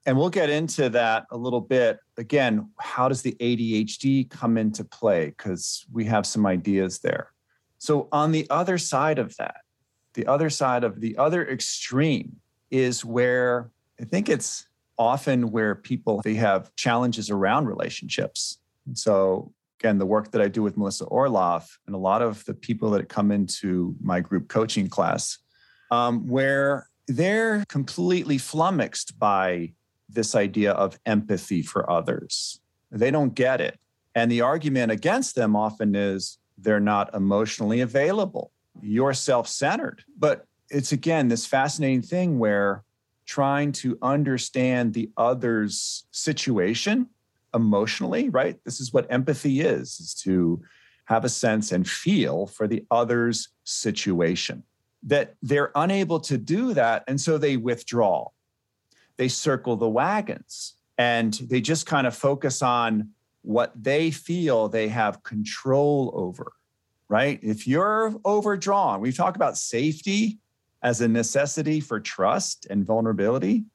And 0.06 0.18
we'll 0.18 0.30
get 0.30 0.50
into 0.50 0.90
that 0.90 1.26
a 1.32 1.38
little 1.38 1.60
bit. 1.60 2.00
Again, 2.18 2.70
how 2.80 3.10
does 3.10 3.22
the 3.22 3.36
ADHD 3.42 4.30
come 4.30 4.58
into 4.58 4.86
play? 4.86 5.28
Because 5.28 5.86
we 5.92 6.06
have 6.06 6.26
some 6.26 6.46
ideas 6.46 7.00
there. 7.00 7.32
So, 7.78 8.08
on 8.14 8.32
the 8.32 8.48
other 8.50 8.78
side 8.78 9.20
of 9.20 9.36
that, 9.38 9.58
the 10.14 10.28
other 10.28 10.50
side 10.50 10.86
of 10.86 11.02
the 11.02 11.18
other 11.18 11.46
extreme 11.46 12.38
is 12.72 13.04
where 13.04 13.70
I 14.00 14.06
think 14.06 14.30
it's 14.30 14.68
often 14.98 15.52
where 15.52 15.76
people 15.76 16.22
they 16.24 16.36
have 16.36 16.74
challenges 16.76 17.30
around 17.30 17.66
relationships. 17.66 18.60
And 18.86 18.98
so 18.98 19.54
again, 19.80 19.98
the 19.98 20.06
work 20.06 20.32
that 20.32 20.42
I 20.42 20.48
do 20.48 20.64
with 20.64 20.78
Melissa 20.78 21.06
Orlov 21.06 21.78
and 21.88 21.96
a 21.96 22.00
lot 22.00 22.22
of 22.22 22.46
the 22.46 22.54
people 22.54 22.92
that 22.92 23.10
come 23.10 23.32
into 23.32 23.96
my 24.02 24.22
group 24.22 24.48
coaching 24.48 24.88
class, 24.88 25.40
um, 25.92 26.28
where 26.28 26.88
they're 27.08 27.66
completely 27.68 28.38
flummoxed 28.38 29.20
by 29.20 29.74
this 30.08 30.36
idea 30.36 30.72
of 30.72 30.98
empathy 31.06 31.62
for 31.62 31.90
others. 31.90 32.62
They 32.92 33.12
don't 33.12 33.36
get 33.36 33.60
it. 33.60 33.78
And 34.16 34.32
the 34.32 34.42
argument 34.42 34.92
against 34.92 35.36
them 35.36 35.56
often 35.56 35.96
is 35.96 36.38
they're 36.58 36.80
not 36.80 37.14
emotionally 37.14 37.82
available. 37.82 38.52
You're 38.82 39.14
self 39.14 39.48
centered. 39.48 40.04
But 40.18 40.46
it's 40.70 40.92
again 40.92 41.28
this 41.28 41.46
fascinating 41.46 42.04
thing 42.04 42.40
where 42.40 42.84
trying 43.26 43.72
to 43.72 43.98
understand 44.02 44.94
the 44.94 45.10
other's 45.18 46.06
situation 46.12 47.08
emotionally, 47.54 48.30
right? 48.30 48.58
This 48.66 48.80
is 48.80 48.94
what 48.94 49.08
empathy 49.10 49.62
is, 49.62 50.00
is 50.00 50.14
to 50.24 50.62
have 51.06 51.26
a 51.26 51.30
sense 51.30 51.72
and 51.72 51.88
feel 51.88 52.48
for 52.48 52.68
the 52.68 52.86
other's 52.90 53.50
situation. 53.64 54.64
That 55.04 55.36
they're 55.42 55.72
unable 55.76 56.20
to 56.22 56.38
do 56.38 56.74
that. 56.74 57.04
And 57.08 57.20
so 57.20 57.38
they 57.38 57.58
withdraw. 57.58 58.30
They 59.18 59.28
circle 59.28 59.76
the 59.76 59.90
wagons 59.90 60.76
and 60.98 61.34
they 61.34 61.62
just 61.62 61.86
kind 61.86 62.08
of 62.08 62.16
focus 62.16 62.62
on 62.62 63.10
what 63.42 63.72
they 63.76 64.12
feel 64.12 64.70
they 64.70 64.88
have 64.88 65.24
control 65.24 66.12
over, 66.16 66.54
right? 67.10 67.40
If 67.44 67.68
you're 67.68 68.14
overdrawn, 68.26 69.02
we've 69.02 69.16
talked 69.16 69.36
about 69.36 69.58
safety 69.58 70.40
as 70.82 71.02
a 71.02 71.08
necessity 71.08 71.80
for 71.80 72.00
trust 72.00 72.68
and 72.70 72.86
vulnerability. 72.86 73.66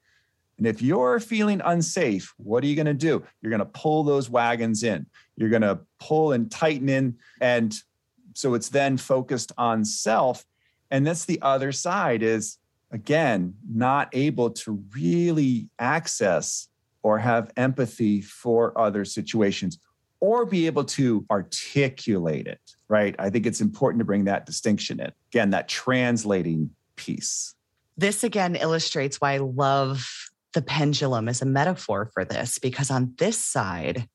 And 0.59 0.67
if 0.67 0.83
you're 0.83 1.21
feeling 1.21 1.63
unsafe, 1.65 2.35
what 2.37 2.63
are 2.65 2.67
you 2.67 2.75
going 2.75 2.87
to 2.87 2.95
do? 2.95 3.25
You're 3.41 3.51
going 3.51 3.61
to 3.61 3.67
pull 3.67 4.03
those 4.03 4.29
wagons 4.29 4.83
in. 4.83 5.07
You're 5.37 5.49
going 5.49 5.63
to 5.63 5.79
pull 6.01 6.33
and 6.33 6.51
tighten 6.51 6.89
in. 6.89 7.17
And 7.41 7.75
so 8.35 8.55
it's 8.55 8.69
then 8.69 8.97
focused 8.97 9.53
on 9.57 9.85
self. 9.85 10.45
And 10.91 11.07
that's 11.07 11.25
the 11.25 11.41
other 11.43 11.71
side 11.71 12.23
is, 12.23 12.59
again, 12.91 13.55
not 13.71 14.09
able 14.13 14.51
to 14.51 14.83
really 14.95 15.69
access 15.79 16.69
or 17.03 17.19
have 17.19 17.53
empathy 17.57 18.21
for 18.21 18.77
other 18.79 19.05
situations 19.05 19.79
or 20.21 20.45
be 20.45 20.67
able 20.67 20.85
to 20.85 21.25
articulate 21.31 22.49
it, 22.49 22.61
right? 22.89 23.15
I 23.19 23.31
think 23.31 23.47
it's 23.47 23.61
important 23.61 24.01
to 24.01 24.05
bring 24.05 24.25
that 24.25 24.47
distinction 24.47 24.99
in. 24.99 25.13
Again, 25.33 25.51
that 25.51 25.69
translating 25.69 26.71
piece. 26.97 27.55
This 27.97 28.25
again 28.25 28.57
illustrates 28.57 29.21
why 29.21 29.35
I 29.35 29.39
love 29.39 30.05
the 30.59 30.63
pendulum 30.63 31.29
is 31.29 31.41
a 31.41 31.47
metaphor 31.47 32.11
for 32.13 32.25
this, 32.25 32.59
because 32.59 32.91
on 32.91 33.15
this 33.19 33.39
side, 33.39 34.09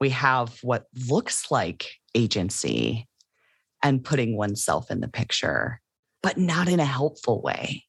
we 0.00 0.10
have 0.10 0.58
what 0.60 0.84
looks 1.08 1.50
like 1.50 1.88
agency 2.14 3.08
and 3.82 4.04
putting 4.04 4.36
oneself 4.36 4.90
in 4.90 5.00
the 5.00 5.08
picture, 5.08 5.80
but 6.22 6.36
not 6.36 6.68
in 6.68 6.78
a 6.78 6.84
helpful 6.84 7.40
way. 7.40 7.84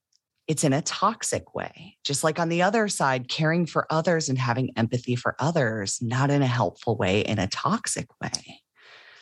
It's 0.48 0.64
in 0.64 0.72
a 0.72 0.82
toxic 0.82 1.54
way. 1.54 1.98
Just 2.06 2.24
like 2.24 2.40
on 2.40 2.48
the 2.48 2.62
other 2.62 2.88
side, 2.88 3.28
caring 3.28 3.66
for 3.66 3.86
others 3.90 4.30
and 4.30 4.38
having 4.38 4.72
empathy 4.78 5.18
for 5.18 5.36
others, 5.40 6.00
not 6.02 6.32
in 6.32 6.42
a 6.42 6.48
helpful 6.48 6.96
way, 6.96 7.20
in 7.20 7.38
a 7.38 7.48
toxic 7.48 8.08
way. 8.22 8.62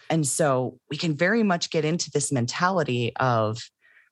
And 0.07 0.27
so 0.27 0.77
we 0.87 0.97
can 0.97 1.17
very 1.17 1.41
much 1.41 1.71
get 1.71 1.83
into 1.83 2.11
this 2.11 2.31
mentality 2.31 3.11
of 3.15 3.57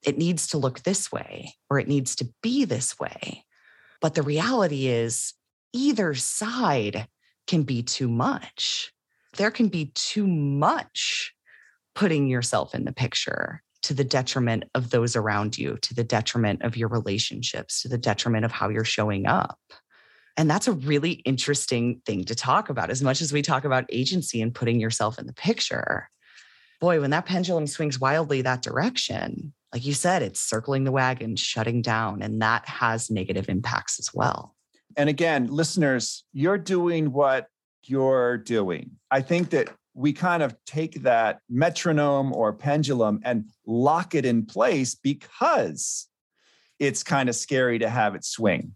it 0.04 0.18
needs 0.18 0.48
to 0.48 0.58
look 0.58 0.82
this 0.82 1.12
way 1.12 1.54
or 1.70 1.78
it 1.78 1.88
needs 1.88 2.16
to 2.16 2.28
be 2.42 2.66
this 2.66 2.98
way. 2.98 3.44
But 4.02 4.16
the 4.16 4.22
reality 4.22 4.88
is, 4.88 5.34
either 5.74 6.16
side 6.16 7.08
can 7.48 7.64
be 7.64 7.84
too 7.84 8.08
much. 8.08 8.92
There 9.38 9.52
can 9.52 9.68
be 9.68 9.92
too 9.96 10.26
much 10.28 11.34
putting 11.96 12.28
yourself 12.28 12.74
in 12.74 12.86
the 12.86 12.94
picture 12.94 13.62
to 13.82 13.94
the 13.94 14.04
detriment 14.04 14.66
of 14.76 14.90
those 14.90 15.16
around 15.16 15.58
you, 15.58 15.78
to 15.82 15.94
the 15.94 16.04
detriment 16.04 16.64
of 16.64 16.76
your 16.76 16.90
relationships, 16.90 17.82
to 17.82 17.88
the 17.88 17.98
detriment 17.98 18.46
of 18.46 18.52
how 18.52 18.70
you're 18.70 18.84
showing 18.84 19.26
up. 19.26 19.60
And 20.38 20.50
that's 20.50 20.68
a 20.68 20.74
really 20.74 21.14
interesting 21.26 22.02
thing 22.06 22.24
to 22.26 22.36
talk 22.36 22.70
about. 22.70 22.90
As 22.90 23.02
much 23.02 23.22
as 23.22 23.34
we 23.34 23.42
talk 23.42 23.66
about 23.66 23.86
agency 23.90 24.42
and 24.42 24.54
putting 24.54 24.80
yourself 24.80 25.20
in 25.20 25.28
the 25.28 25.34
picture, 25.34 26.10
boy, 26.80 27.02
when 27.02 27.10
that 27.12 27.26
pendulum 27.26 27.68
swings 27.68 28.00
wildly 28.00 28.42
that 28.42 28.62
direction, 28.62 29.54
like 29.74 29.86
you 29.86 29.94
said, 29.94 30.24
it's 30.24 30.40
circling 30.40 30.84
the 30.84 30.92
wagon, 30.92 31.36
shutting 31.36 31.82
down, 31.82 32.22
and 32.22 32.42
that 32.42 32.68
has 32.68 33.10
negative 33.10 33.50
impacts 33.50 34.00
as 34.00 34.14
well. 34.14 34.56
And 34.98 35.10
again, 35.10 35.48
listeners, 35.48 36.24
you're 36.34 36.58
doing 36.58 37.12
what 37.12 37.48
you're 37.84 38.38
doing. 38.38 38.92
I 39.12 39.22
think 39.22 39.52
that 39.52 39.70
we 39.94 40.14
kind 40.14 40.42
of 40.42 40.56
take 40.66 41.04
that 41.04 41.40
metronome 41.50 42.34
or 42.34 42.54
pendulum 42.54 43.20
and 43.24 43.46
lock 43.66 44.16
it 44.16 44.26
in 44.26 44.46
place 44.46 44.96
because 44.96 46.08
it's 46.80 47.04
kind 47.04 47.30
of 47.30 47.36
scary 47.36 47.80
to 47.80 47.90
have 47.90 48.16
it 48.16 48.24
swing, 48.24 48.76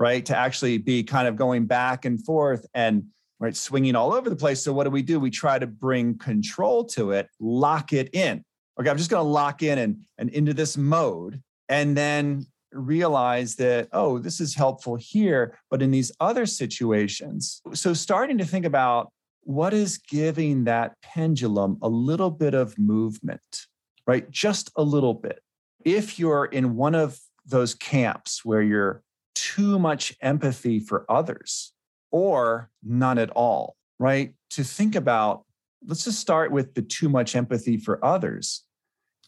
right? 0.00 0.24
To 0.26 0.36
actually 0.36 0.78
be 0.78 1.02
kind 1.02 1.28
of 1.28 1.36
going 1.36 1.66
back 1.66 2.04
and 2.04 2.24
forth 2.24 2.66
and 2.74 3.04
right 3.38 3.54
swinging 3.54 3.94
all 3.94 4.12
over 4.14 4.30
the 4.30 4.36
place. 4.36 4.62
So 4.62 4.72
what 4.72 4.84
do 4.84 4.90
we 4.90 5.02
do? 5.02 5.20
We 5.20 5.30
try 5.30 5.58
to 5.58 5.66
bring 5.66 6.18
control 6.18 6.84
to 6.86 7.12
it, 7.12 7.28
lock 7.38 7.92
it 7.92 8.14
in. 8.14 8.44
Okay, 8.78 8.90
I'm 8.90 8.98
just 8.98 9.10
going 9.10 9.24
to 9.24 9.28
lock 9.28 9.62
in 9.62 9.78
and, 9.78 9.98
and 10.18 10.30
into 10.30 10.52
this 10.52 10.76
mode 10.76 11.42
and 11.68 11.96
then 11.96 12.46
realize 12.72 13.54
that 13.56 13.88
oh, 13.92 14.18
this 14.18 14.40
is 14.40 14.54
helpful 14.54 14.96
here, 14.96 15.58
but 15.70 15.80
in 15.80 15.90
these 15.90 16.10
other 16.20 16.46
situations. 16.46 17.62
So 17.72 17.94
starting 17.94 18.38
to 18.38 18.44
think 18.44 18.64
about 18.64 19.12
what 19.42 19.72
is 19.72 19.98
giving 19.98 20.64
that 20.64 20.94
pendulum 21.02 21.78
a 21.82 21.88
little 21.88 22.30
bit 22.30 22.54
of 22.54 22.78
movement, 22.78 23.66
right? 24.06 24.28
Just 24.30 24.70
a 24.76 24.82
little 24.82 25.14
bit. 25.14 25.40
If 25.84 26.18
you're 26.18 26.46
in 26.46 26.76
one 26.76 26.94
of 26.94 27.18
those 27.46 27.74
camps 27.74 28.44
where 28.44 28.62
you're 28.62 29.02
too 29.34 29.78
much 29.78 30.14
empathy 30.22 30.80
for 30.80 31.04
others 31.10 31.72
or 32.10 32.70
none 32.82 33.18
at 33.18 33.30
all, 33.30 33.76
right? 33.98 34.32
To 34.50 34.64
think 34.64 34.94
about, 34.94 35.43
let's 35.86 36.04
just 36.04 36.20
start 36.20 36.50
with 36.50 36.74
the 36.74 36.82
too 36.82 37.08
much 37.08 37.36
empathy 37.36 37.76
for 37.76 38.04
others, 38.04 38.64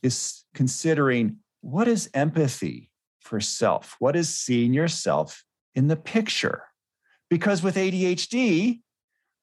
is 0.02 0.44
considering 0.54 1.36
what 1.60 1.88
is 1.88 2.08
empathy 2.14 2.90
for 3.20 3.40
self? 3.40 3.96
What 3.98 4.16
is 4.16 4.34
seeing 4.34 4.72
yourself 4.72 5.44
in 5.74 5.88
the 5.88 5.96
picture? 5.96 6.64
Because 7.28 7.62
with 7.62 7.76
ADHD, 7.76 8.80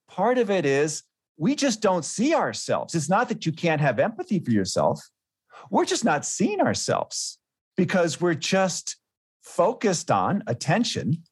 part 0.08 0.38
of 0.38 0.50
it 0.50 0.66
is 0.66 1.04
we 1.38 1.56
just 1.56 1.82
don't 1.82 2.06
see 2.06 2.34
ourselves. 2.34 2.96
It's 2.96 3.10
not 3.10 3.30
that 3.30 3.46
you 3.46 3.52
can't 3.52 3.82
have 3.82 4.00
empathy 4.00 4.40
for 4.40 4.52
yourself. 4.52 5.02
We're 5.70 5.86
just 5.86 6.06
not 6.06 6.26
seeing 6.26 6.62
ourselves 6.62 7.40
because 7.76 8.22
we're 8.22 8.34
just 8.36 8.98
focused 9.42 10.10
on 10.12 10.44
attention, 10.48 11.24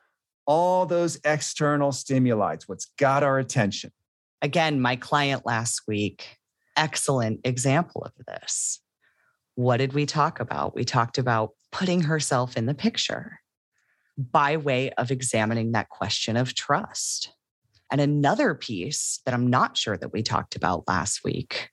all 0.46 0.86
those 0.86 1.20
external 1.24 1.92
stimuli, 1.92 2.58
what's 2.68 2.92
got 2.98 3.24
our 3.24 3.40
attention. 3.40 3.92
Again, 4.42 4.82
my 4.82 4.96
client 4.96 5.46
last 5.46 5.82
week, 5.88 6.38
excellent 6.76 7.42
example 7.44 8.04
of 8.04 8.14
this. 8.26 8.80
What 9.56 9.78
did 9.78 9.94
we 9.94 10.06
talk 10.06 10.40
about? 10.40 10.76
We 10.76 10.84
talked 10.84 11.18
about 11.18 11.52
putting 11.72 12.02
herself 12.02 12.58
in 12.58 12.66
the 12.66 12.74
picture 12.74 13.40
by 14.18 14.58
way 14.58 14.92
of 14.92 15.12
examining 15.12 15.72
that 15.72 15.90
question 15.90 16.38
of 16.38 16.54
trust. 16.54 17.34
And 17.92 18.02
another 18.02 18.56
piece 18.56 19.20
that 19.26 19.34
I'm 19.34 19.48
not 19.48 19.78
sure 19.78 19.98
that 19.98 20.14
we 20.14 20.24
talked 20.24 20.56
about 20.56 20.88
last 20.88 21.24
week 21.24 21.70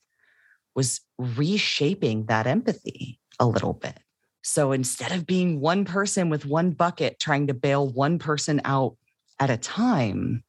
was 0.75 1.01
reshaping 1.19 2.27
that 2.27 2.47
empathy 2.47 3.19
a 3.41 3.47
little 3.47 3.73
bit. 3.73 3.99
So 4.43 4.73
instead 4.73 5.13
of 5.13 5.27
being 5.27 5.61
one 5.61 5.85
person 5.85 6.31
with 6.31 6.47
one 6.47 6.71
bucket 6.71 7.19
trying 7.19 7.47
to 7.49 7.55
bail 7.55 7.89
one 7.89 8.19
person 8.19 8.61
out 8.65 8.97
at 9.41 9.51
a 9.51 9.57
time, 9.57 10.43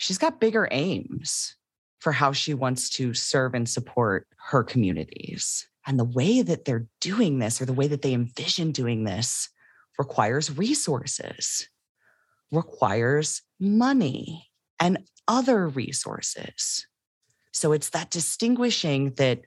she's 0.00 0.18
got 0.18 0.40
bigger 0.40 0.66
aims 0.70 1.54
for 1.98 2.10
how 2.10 2.32
she 2.32 2.54
wants 2.54 2.88
to 2.88 3.12
serve 3.12 3.54
and 3.54 3.68
support 3.68 4.26
her 4.48 4.64
communities. 4.64 5.68
And 5.86 5.98
the 5.98 6.04
way 6.04 6.40
that 6.40 6.64
they're 6.64 6.86
doing 7.00 7.38
this, 7.38 7.60
or 7.60 7.66
the 7.66 7.74
way 7.74 7.86
that 7.86 8.00
they 8.00 8.14
envision 8.14 8.72
doing 8.72 9.04
this, 9.04 9.50
requires 9.98 10.56
resources, 10.56 11.68
requires 12.50 13.42
money, 13.60 14.48
and 14.80 15.06
other 15.28 15.68
resources. 15.68 16.86
So 17.52 17.72
it's 17.72 17.90
that 17.90 18.10
distinguishing 18.10 19.12
that 19.14 19.40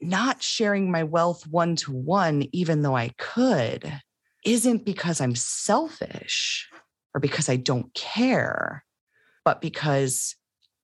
not 0.00 0.42
sharing 0.42 0.90
my 0.90 1.04
wealth 1.04 1.46
one 1.46 1.76
to 1.76 1.92
one, 1.92 2.48
even 2.52 2.82
though 2.82 2.96
I 2.96 3.10
could, 3.16 4.00
isn't 4.44 4.84
because 4.84 5.20
I'm 5.20 5.36
selfish 5.36 6.68
or 7.14 7.20
because 7.20 7.48
I 7.48 7.56
don't 7.56 7.94
care, 7.94 8.84
but 9.44 9.60
because 9.60 10.36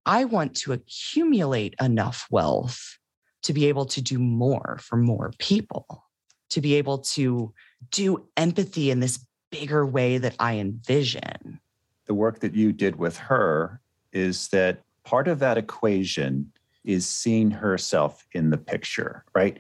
I 0.04 0.24
want 0.24 0.54
to 0.56 0.72
accumulate 0.72 1.74
enough 1.80 2.26
wealth 2.30 2.98
to 3.42 3.52
be 3.52 3.66
able 3.66 3.86
to 3.86 4.02
do 4.02 4.18
more 4.18 4.78
for 4.80 4.96
more 4.96 5.32
people, 5.38 6.04
to 6.50 6.60
be 6.60 6.74
able 6.74 6.98
to 6.98 7.52
do 7.90 8.26
empathy 8.36 8.90
in 8.90 9.00
this 9.00 9.24
bigger 9.50 9.86
way 9.86 10.18
that 10.18 10.34
I 10.38 10.56
envision. 10.56 11.60
The 12.06 12.14
work 12.14 12.40
that 12.40 12.54
you 12.54 12.72
did 12.72 12.96
with 12.96 13.16
her 13.18 13.80
is 14.12 14.48
that 14.48 14.82
part 15.04 15.28
of 15.28 15.38
that 15.40 15.58
equation 15.58 16.52
is 16.84 17.06
seeing 17.06 17.50
herself 17.50 18.24
in 18.32 18.50
the 18.50 18.56
picture, 18.56 19.24
right? 19.34 19.58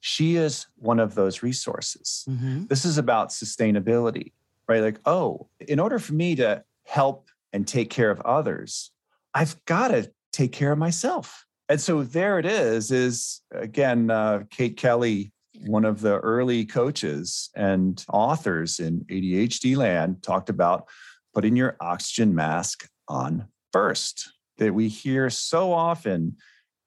She 0.00 0.36
is 0.36 0.66
one 0.76 1.00
of 1.00 1.14
those 1.14 1.42
resources. 1.42 2.24
Mm-hmm. 2.28 2.66
This 2.66 2.84
is 2.84 2.98
about 2.98 3.30
sustainability, 3.30 4.32
right? 4.68 4.80
Like, 4.80 5.00
oh, 5.04 5.48
in 5.60 5.80
order 5.80 5.98
for 5.98 6.14
me 6.14 6.36
to 6.36 6.62
help 6.84 7.28
and 7.52 7.66
take 7.66 7.90
care 7.90 8.10
of 8.10 8.20
others, 8.20 8.90
I've 9.34 9.62
got 9.64 9.88
to 9.88 10.10
take 10.32 10.52
care 10.52 10.72
of 10.72 10.78
myself. 10.78 11.44
And 11.68 11.80
so 11.80 12.02
there 12.02 12.38
it 12.38 12.46
is, 12.46 12.90
is 12.90 13.42
again, 13.52 14.10
uh, 14.10 14.44
Kate 14.50 14.76
Kelly, 14.76 15.32
one 15.66 15.84
of 15.84 16.00
the 16.00 16.18
early 16.18 16.64
coaches 16.64 17.50
and 17.54 18.02
authors 18.12 18.78
in 18.78 19.04
ADHD 19.10 19.76
land, 19.76 20.22
talked 20.22 20.48
about 20.48 20.88
putting 21.34 21.56
your 21.56 21.76
oxygen 21.80 22.34
mask 22.34 22.88
on 23.08 23.48
first 23.72 24.30
that 24.56 24.74
we 24.74 24.88
hear 24.88 25.30
so 25.30 25.72
often 25.72 26.36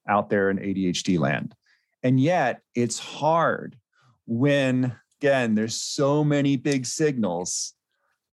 out 0.08 0.30
there 0.30 0.50
in 0.50 0.58
ADHD 0.58 1.18
land. 1.18 1.54
And 2.02 2.18
yet 2.18 2.60
it's 2.74 2.98
hard 2.98 3.76
when, 4.26 4.96
again, 5.20 5.54
there's 5.54 5.80
so 5.80 6.24
many 6.24 6.56
big 6.56 6.86
signals 6.86 7.74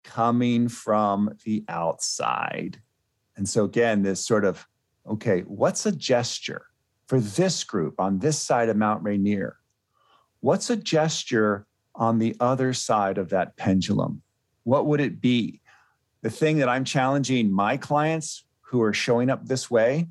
coming 0.04 0.68
from 0.68 1.36
the 1.46 1.64
outside. 1.68 2.82
And 3.36 3.48
so, 3.48 3.64
again, 3.66 4.04
this 4.04 4.26
sort 4.26 4.46
of, 4.46 4.68
okay, 5.08 5.42
what's 5.42 5.86
a 5.86 5.92
gesture 5.92 6.66
for 7.08 7.20
this 7.20 7.64
group 7.64 8.00
on 8.00 8.20
this 8.20 8.38
side 8.40 8.70
of 8.70 8.78
Mount 8.78 9.04
Rainier? 9.04 9.58
What's 10.42 10.70
a 10.70 10.76
gesture 10.76 11.66
on 11.96 12.20
the 12.20 12.36
other 12.40 12.74
side 12.74 13.18
of 13.18 13.30
that 13.30 13.58
pendulum? 13.58 14.22
What 14.64 14.86
would 14.86 15.02
it 15.02 15.20
be? 15.20 15.62
The 16.22 16.30
thing 16.30 16.58
that 16.58 16.70
I'm 16.70 16.84
challenging 16.86 17.52
my 17.52 17.78
clients 17.78 18.46
who 18.62 18.82
are 18.82 18.94
showing 18.94 19.30
up 19.30 19.46
this 19.46 19.70
way 19.72 20.08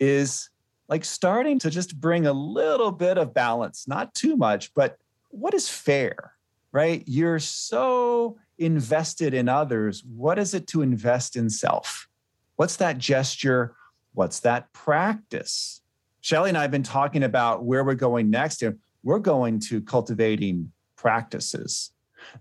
is 0.00 0.50
like 0.88 1.04
starting 1.04 1.58
to 1.60 1.70
just 1.70 1.98
bring 2.00 2.26
a 2.26 2.32
little 2.32 2.92
bit 2.92 3.16
of 3.16 3.32
balance, 3.32 3.88
not 3.88 4.14
too 4.14 4.36
much, 4.36 4.74
but 4.74 4.98
what 5.28 5.54
is 5.54 5.68
fair, 5.68 6.33
right? 6.74 7.04
You're 7.06 7.38
so 7.38 8.36
invested 8.58 9.32
in 9.32 9.48
others. 9.48 10.02
What 10.04 10.38
is 10.38 10.54
it 10.54 10.66
to 10.68 10.82
invest 10.82 11.36
in 11.36 11.48
self? 11.48 12.08
What's 12.56 12.76
that 12.76 12.98
gesture? 12.98 13.76
What's 14.12 14.40
that 14.40 14.72
practice? 14.72 15.80
Shelly 16.20 16.48
and 16.48 16.58
I 16.58 16.62
have 16.62 16.72
been 16.72 16.82
talking 16.82 17.22
about 17.22 17.64
where 17.64 17.84
we're 17.84 17.94
going 17.94 18.28
next. 18.28 18.62
And 18.62 18.78
we're 19.04 19.20
going 19.20 19.60
to 19.60 19.80
cultivating 19.82 20.72
practices. 20.96 21.92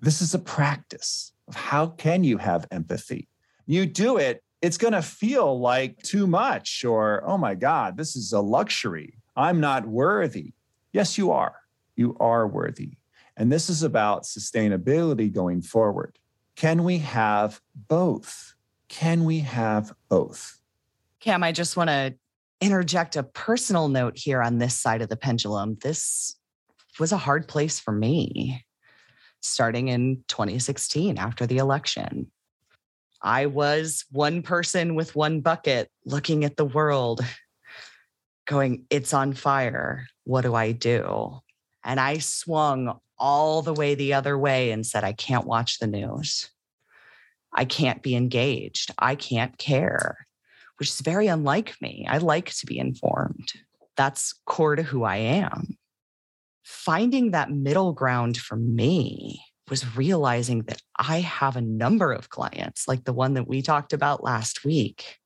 This 0.01 0.19
is 0.19 0.33
a 0.33 0.39
practice 0.39 1.31
of 1.47 1.55
how 1.55 1.87
can 1.87 2.23
you 2.23 2.39
have 2.39 2.65
empathy? 2.71 3.27
You 3.67 3.85
do 3.85 4.17
it 4.17 4.43
it's 4.63 4.77
going 4.77 4.93
to 4.93 5.01
feel 5.01 5.59
like 5.59 6.01
too 6.03 6.25
much 6.25 6.85
or, 6.85 7.21
oh 7.27 7.37
my 7.37 7.53
God, 7.53 7.97
this 7.97 8.15
is 8.15 8.31
a 8.31 8.39
luxury. 8.39 9.15
I'm 9.35 9.59
not 9.59 9.85
worthy. 9.85 10.53
Yes, 10.93 11.17
you 11.17 11.31
are. 11.31 11.55
You 11.97 12.15
are 12.21 12.47
worthy. 12.47 12.93
And 13.35 13.51
this 13.51 13.69
is 13.69 13.83
about 13.83 14.23
sustainability 14.23 15.31
going 15.31 15.61
forward. 15.61 16.17
Can 16.55 16.83
we 16.83 16.99
have 16.99 17.61
both? 17.75 18.53
Can 18.87 19.25
we 19.25 19.39
have 19.39 19.93
both? 20.09 20.59
Cam, 21.19 21.43
I 21.43 21.51
just 21.51 21.75
want 21.75 21.89
to 21.89 22.13
interject 22.61 23.15
a 23.15 23.23
personal 23.23 23.87
note 23.87 24.17
here 24.17 24.41
on 24.41 24.57
this 24.57 24.79
side 24.79 25.01
of 25.01 25.09
the 25.09 25.17
pendulum. 25.17 25.77
This 25.81 26.35
was 26.99 27.11
a 27.11 27.17
hard 27.17 27.47
place 27.47 27.79
for 27.79 27.91
me 27.91 28.63
starting 29.41 29.89
in 29.89 30.23
2016 30.27 31.17
after 31.17 31.45
the 31.45 31.57
election. 31.57 32.31
I 33.21 33.45
was 33.47 34.05
one 34.11 34.41
person 34.41 34.95
with 34.95 35.15
one 35.15 35.41
bucket 35.41 35.89
looking 36.05 36.43
at 36.43 36.57
the 36.57 36.65
world, 36.65 37.21
going, 38.45 38.85
It's 38.89 39.13
on 39.13 39.33
fire. 39.33 40.07
What 40.23 40.41
do 40.41 40.55
I 40.55 40.71
do? 40.71 41.39
And 41.83 41.99
I 41.99 42.19
swung 42.19 42.99
all 43.17 43.62
the 43.62 43.73
way 43.73 43.95
the 43.95 44.13
other 44.13 44.38
way 44.38 44.71
and 44.71 44.86
said, 44.86 45.04
I 45.04 45.13
can't 45.13 45.45
watch 45.45 45.80
the 45.80 45.88
news. 45.88 46.49
I 47.54 47.65
can't 47.65 48.02
be 48.02 48.15
engaged. 48.15 48.91
I 48.97 49.15
can't 49.15 49.58
care, 49.58 50.28
which 50.78 50.89
is 50.89 51.02
very 51.02 51.28
unlike 51.28 51.76
me. 51.82 52.08
I 52.10 52.17
like 52.17 52.54
to 52.56 52.65
be 52.65 52.80
informed. 52.80 53.54
That's 53.95 54.34
core 54.45 54.76
to 54.76 54.84
who 54.84 55.04
I 55.04 55.17
am. 55.17 55.78
Finding 56.63 57.32
that 57.32 57.52
middle 57.52 57.93
ground 57.93 58.38
for 58.38 58.56
me 58.56 59.41
was 59.69 59.95
realizing 59.95 60.63
that 60.63 60.82
I 60.97 61.21
have 61.21 61.56
a 61.56 61.62
number 61.62 62.12
of 62.12 62.30
clients, 62.30 62.88
like 62.88 63.06
the 63.06 63.13
one 63.13 63.36
that 63.36 63.47
we 63.47 63.62
talked 63.62 63.93
about 63.93 64.23
last 64.23 64.65
week, 64.65 65.19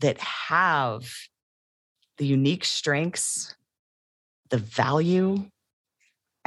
that 0.00 0.18
have 0.18 1.10
the 2.18 2.26
unique 2.26 2.64
strengths, 2.64 3.54
the 4.50 4.58
value, 4.58 5.44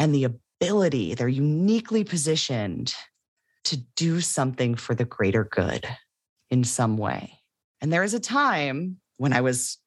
and 0.01 0.15
the 0.15 0.23
ability. 0.23 1.13
They're 1.13 1.27
uniquely 1.27 2.03
positioned 2.03 2.95
to 3.65 3.77
do 3.95 4.19
something 4.19 4.73
for 4.73 4.95
the 4.95 5.05
greater 5.05 5.43
good 5.43 5.85
in 6.49 6.63
some 6.63 6.97
way. 6.97 7.37
And 7.81 7.93
there 7.93 8.01
was 8.01 8.15
a 8.15 8.19
time 8.19 8.97
when 9.17 9.31
I 9.31 9.41
was 9.41 9.77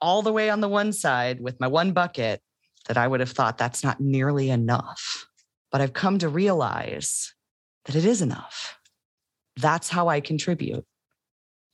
all 0.00 0.22
the 0.22 0.32
way 0.32 0.50
on 0.50 0.60
the 0.60 0.68
one 0.68 0.92
side 0.92 1.40
with 1.40 1.58
my 1.58 1.66
one 1.66 1.90
bucket 1.90 2.40
that 2.86 2.96
I 2.96 3.08
would 3.08 3.18
have 3.18 3.32
thought 3.32 3.58
that's 3.58 3.82
not 3.82 4.00
nearly 4.00 4.50
enough. 4.50 5.26
But 5.72 5.80
I've 5.80 5.92
come 5.92 6.18
to 6.18 6.28
realize 6.28 7.34
that 7.86 7.96
it 7.96 8.04
is 8.04 8.22
enough. 8.22 8.78
That's 9.56 9.88
how 9.88 10.06
I 10.06 10.20
contribute. 10.20 10.84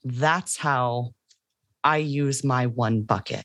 That's 0.02 0.56
how 0.56 1.10
I 1.84 1.98
use 1.98 2.42
my 2.42 2.68
one 2.68 3.02
bucket. 3.02 3.44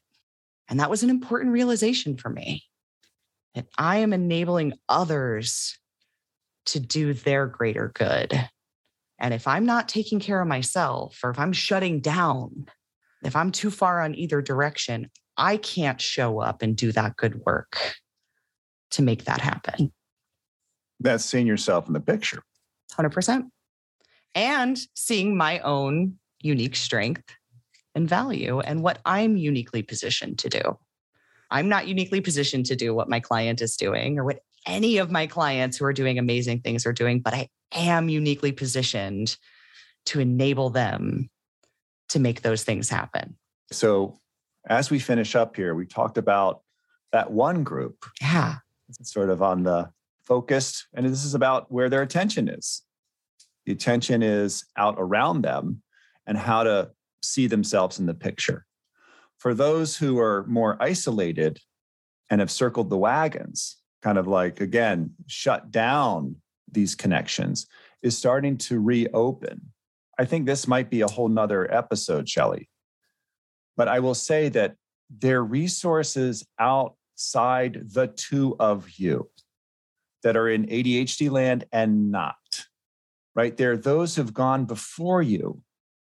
And 0.69 0.79
that 0.79 0.89
was 0.89 1.03
an 1.03 1.09
important 1.09 1.51
realization 1.51 2.15
for 2.15 2.29
me 2.29 2.63
that 3.57 3.65
I 3.77 3.97
am 3.97 4.13
enabling 4.13 4.73
others 4.87 5.79
to 6.67 6.79
do 6.79 7.13
their 7.13 7.47
greater 7.47 7.91
good. 7.95 8.47
And 9.19 9.33
if 9.33 9.47
I'm 9.47 9.65
not 9.65 9.89
taking 9.89 10.19
care 10.19 10.39
of 10.39 10.47
myself, 10.47 11.19
or 11.23 11.31
if 11.31 11.39
I'm 11.39 11.53
shutting 11.53 11.99
down, 11.99 12.67
if 13.23 13.35
I'm 13.35 13.51
too 13.51 13.71
far 13.71 14.01
on 14.01 14.13
either 14.13 14.43
direction, 14.43 15.09
I 15.37 15.57
can't 15.57 15.99
show 15.99 16.39
up 16.39 16.61
and 16.61 16.75
do 16.75 16.91
that 16.91 17.15
good 17.15 17.41
work 17.47 17.95
to 18.91 19.01
make 19.01 19.25
that 19.25 19.41
happen. 19.41 19.91
That's 20.99 21.25
seeing 21.25 21.47
yourself 21.47 21.87
in 21.87 21.93
the 21.93 21.99
picture. 21.99 22.43
100%. 22.93 23.43
And 24.35 24.77
seeing 24.93 25.35
my 25.35 25.59
own 25.59 26.19
unique 26.41 26.75
strength 26.75 27.23
and 27.95 28.07
value 28.07 28.59
and 28.59 28.83
what 28.83 28.99
I'm 29.03 29.35
uniquely 29.35 29.81
positioned 29.81 30.37
to 30.39 30.49
do. 30.49 30.77
I'm 31.49 31.69
not 31.69 31.87
uniquely 31.87 32.21
positioned 32.21 32.65
to 32.67 32.75
do 32.75 32.93
what 32.93 33.09
my 33.09 33.19
client 33.19 33.61
is 33.61 33.75
doing 33.77 34.19
or 34.19 34.25
what 34.25 34.39
any 34.65 34.97
of 34.97 35.11
my 35.11 35.27
clients 35.27 35.77
who 35.77 35.85
are 35.85 35.93
doing 35.93 36.19
amazing 36.19 36.59
things 36.59 36.85
are 36.85 36.93
doing, 36.93 37.21
but 37.21 37.33
I 37.33 37.49
am 37.71 38.09
uniquely 38.09 38.51
positioned 38.51 39.37
to 40.07 40.19
enable 40.19 40.69
them 40.69 41.29
to 42.09 42.19
make 42.19 42.41
those 42.41 42.63
things 42.63 42.89
happen. 42.89 43.37
So, 43.71 44.19
as 44.69 44.89
we 44.89 44.99
finish 44.99 45.35
up 45.35 45.55
here, 45.55 45.75
we 45.75 45.85
talked 45.85 46.17
about 46.17 46.61
that 47.11 47.31
one 47.31 47.63
group. 47.63 48.05
Yeah. 48.21 48.55
Sort 49.01 49.29
of 49.29 49.41
on 49.41 49.63
the 49.63 49.89
focused, 50.23 50.87
and 50.93 51.05
this 51.05 51.23
is 51.23 51.33
about 51.33 51.71
where 51.71 51.89
their 51.89 52.01
attention 52.01 52.49
is. 52.49 52.83
The 53.65 53.71
attention 53.71 54.23
is 54.23 54.65
out 54.77 54.95
around 54.97 55.41
them 55.41 55.81
and 56.25 56.37
how 56.37 56.63
to 56.63 56.91
see 57.21 57.47
themselves 57.47 57.99
in 57.99 58.05
the 58.05 58.13
picture. 58.13 58.66
For 59.37 59.53
those 59.53 59.97
who 59.97 60.19
are 60.19 60.45
more 60.47 60.77
isolated 60.81 61.59
and 62.29 62.41
have 62.41 62.51
circled 62.51 62.89
the 62.89 62.97
wagons, 62.97 63.77
kind 64.01 64.17
of 64.17 64.27
like, 64.27 64.61
again, 64.61 65.11
shut 65.27 65.71
down 65.71 66.35
these 66.71 66.95
connections, 66.95 67.67
is 68.01 68.17
starting 68.17 68.57
to 68.57 68.79
reopen. 68.79 69.61
I 70.19 70.25
think 70.25 70.45
this 70.45 70.67
might 70.67 70.89
be 70.89 71.01
a 71.01 71.07
whole 71.07 71.29
nother 71.29 71.71
episode, 71.73 72.27
Shelly. 72.27 72.69
But 73.75 73.87
I 73.87 73.99
will 73.99 74.15
say 74.15 74.49
that 74.49 74.75
there 75.09 75.37
are 75.37 75.45
resources 75.45 76.45
outside 76.59 77.81
the 77.93 78.07
two 78.07 78.55
of 78.59 78.89
you 78.97 79.29
that 80.23 80.35
are 80.35 80.49
in 80.49 80.65
ADHD 80.65 81.29
land 81.29 81.65
and 81.71 82.11
not, 82.11 82.65
right? 83.35 83.55
There 83.55 83.73
are 83.73 83.77
those 83.77 84.15
who've 84.15 84.33
gone 84.33 84.65
before 84.65 85.21
you 85.21 85.61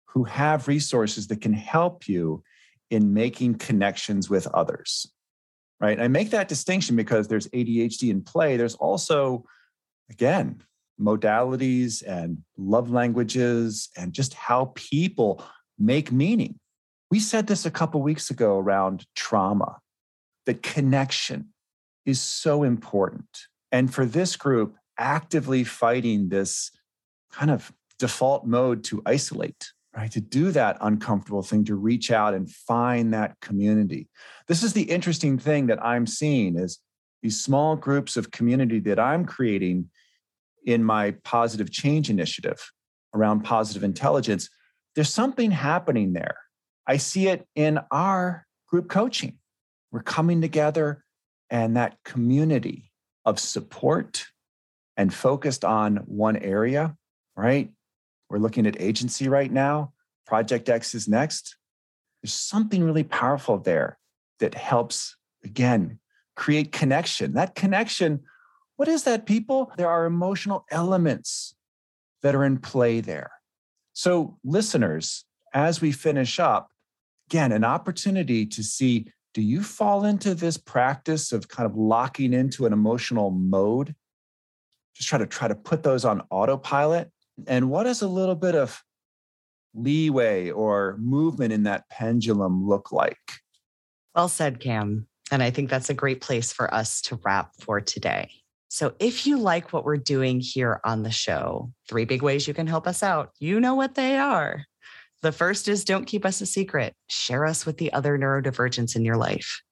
who 0.06 0.24
have 0.24 0.66
resources 0.66 1.26
that 1.28 1.42
can 1.42 1.52
help 1.52 2.08
you 2.08 2.42
in 2.90 3.12
making 3.12 3.54
connections 3.54 4.30
with 4.30 4.46
others 4.48 5.06
right? 5.80 6.00
I 6.00 6.08
make 6.08 6.30
that 6.30 6.48
distinction 6.48 6.96
because 6.96 7.28
there's 7.28 7.48
ADHD 7.48 8.10
in 8.10 8.22
play. 8.22 8.56
There's 8.56 8.74
also, 8.74 9.44
again, 10.10 10.62
modalities 11.00 12.02
and 12.06 12.38
love 12.56 12.90
languages 12.90 13.88
and 13.96 14.12
just 14.12 14.34
how 14.34 14.72
people 14.74 15.44
make 15.78 16.10
meaning. 16.10 16.58
We 17.10 17.20
said 17.20 17.46
this 17.46 17.64
a 17.64 17.70
couple 17.70 18.02
weeks 18.02 18.30
ago 18.30 18.58
around 18.58 19.06
trauma, 19.14 19.78
that 20.46 20.62
connection 20.62 21.52
is 22.04 22.20
so 22.20 22.64
important. 22.64 23.28
And 23.70 23.92
for 23.92 24.04
this 24.04 24.34
group, 24.36 24.74
actively 24.98 25.62
fighting 25.62 26.28
this 26.28 26.70
kind 27.30 27.50
of 27.50 27.72
default 27.98 28.46
mode 28.46 28.82
to 28.84 29.02
isolate 29.06 29.72
right? 29.98 30.12
To 30.12 30.20
do 30.20 30.52
that 30.52 30.78
uncomfortable 30.80 31.42
thing, 31.42 31.64
to 31.64 31.74
reach 31.74 32.12
out 32.12 32.32
and 32.32 32.48
find 32.48 33.12
that 33.12 33.34
community. 33.40 34.08
This 34.46 34.62
is 34.62 34.72
the 34.72 34.84
interesting 34.84 35.38
thing 35.38 35.66
that 35.66 35.84
I'm 35.84 36.06
seeing 36.06 36.56
is 36.56 36.78
these 37.20 37.40
small 37.40 37.74
groups 37.74 38.16
of 38.16 38.30
community 38.30 38.78
that 38.78 39.00
I'm 39.00 39.24
creating 39.24 39.90
in 40.64 40.84
my 40.84 41.16
positive 41.24 41.72
change 41.72 42.10
initiative 42.10 42.70
around 43.12 43.40
positive 43.40 43.82
intelligence. 43.82 44.48
There's 44.94 45.12
something 45.12 45.50
happening 45.50 46.12
there. 46.12 46.36
I 46.86 46.98
see 46.98 47.26
it 47.26 47.48
in 47.56 47.80
our 47.90 48.46
group 48.68 48.88
coaching. 48.88 49.38
We're 49.90 50.02
coming 50.02 50.40
together 50.40 51.02
and 51.50 51.76
that 51.76 51.96
community 52.04 52.92
of 53.24 53.40
support 53.40 54.26
and 54.96 55.12
focused 55.12 55.64
on 55.64 55.96
one 56.06 56.36
area, 56.36 56.94
right? 57.36 57.72
We're 58.30 58.38
looking 58.38 58.66
at 58.66 58.80
agency 58.80 59.28
right 59.28 59.50
now. 59.50 59.92
Project 60.26 60.68
X 60.68 60.94
is 60.94 61.08
next. 61.08 61.56
There's 62.22 62.34
something 62.34 62.82
really 62.84 63.04
powerful 63.04 63.58
there 63.58 63.98
that 64.40 64.54
helps, 64.54 65.16
again, 65.44 65.98
create 66.36 66.72
connection. 66.72 67.34
That 67.34 67.54
connection, 67.54 68.20
what 68.76 68.88
is 68.88 69.04
that, 69.04 69.26
people? 69.26 69.72
There 69.76 69.88
are 69.88 70.04
emotional 70.04 70.64
elements 70.70 71.54
that 72.22 72.34
are 72.34 72.44
in 72.44 72.58
play 72.58 73.00
there. 73.00 73.30
So, 73.92 74.38
listeners, 74.44 75.24
as 75.54 75.80
we 75.80 75.92
finish 75.92 76.38
up, 76.38 76.70
again, 77.28 77.52
an 77.52 77.64
opportunity 77.64 78.46
to 78.46 78.62
see 78.62 79.12
do 79.34 79.42
you 79.42 79.62
fall 79.62 80.04
into 80.04 80.34
this 80.34 80.56
practice 80.56 81.32
of 81.32 81.48
kind 81.48 81.70
of 81.70 81.76
locking 81.76 82.32
into 82.32 82.66
an 82.66 82.72
emotional 82.72 83.30
mode? 83.30 83.94
Just 84.94 85.08
try 85.08 85.18
to 85.18 85.26
try 85.26 85.46
to 85.48 85.54
put 85.54 85.82
those 85.82 86.04
on 86.04 86.22
autopilot 86.30 87.12
and 87.46 87.70
what 87.70 87.84
does 87.84 88.02
a 88.02 88.08
little 88.08 88.34
bit 88.34 88.54
of 88.54 88.82
leeway 89.74 90.50
or 90.50 90.96
movement 90.98 91.52
in 91.52 91.64
that 91.64 91.88
pendulum 91.88 92.66
look 92.66 92.92
like? 92.92 93.18
Well 94.14 94.28
said, 94.28 94.60
Cam. 94.60 95.06
And 95.30 95.42
I 95.42 95.50
think 95.50 95.68
that's 95.68 95.90
a 95.90 95.94
great 95.94 96.20
place 96.20 96.52
for 96.52 96.72
us 96.72 97.02
to 97.02 97.20
wrap 97.24 97.52
for 97.60 97.80
today. 97.80 98.30
So, 98.70 98.94
if 98.98 99.26
you 99.26 99.38
like 99.38 99.72
what 99.72 99.84
we're 99.84 99.96
doing 99.96 100.40
here 100.40 100.80
on 100.84 101.02
the 101.02 101.10
show, 101.10 101.72
three 101.88 102.04
big 102.04 102.22
ways 102.22 102.46
you 102.46 102.54
can 102.54 102.66
help 102.66 102.86
us 102.86 103.02
out. 103.02 103.30
You 103.38 103.60
know 103.60 103.74
what 103.74 103.94
they 103.94 104.18
are. 104.18 104.64
The 105.22 105.32
first 105.32 105.68
is 105.68 105.84
don't 105.84 106.04
keep 106.06 106.24
us 106.24 106.40
a 106.40 106.46
secret, 106.46 106.94
share 107.08 107.44
us 107.44 107.64
with 107.64 107.78
the 107.78 107.92
other 107.92 108.18
neurodivergents 108.18 108.94
in 108.94 109.04
your 109.04 109.16
life. 109.16 109.62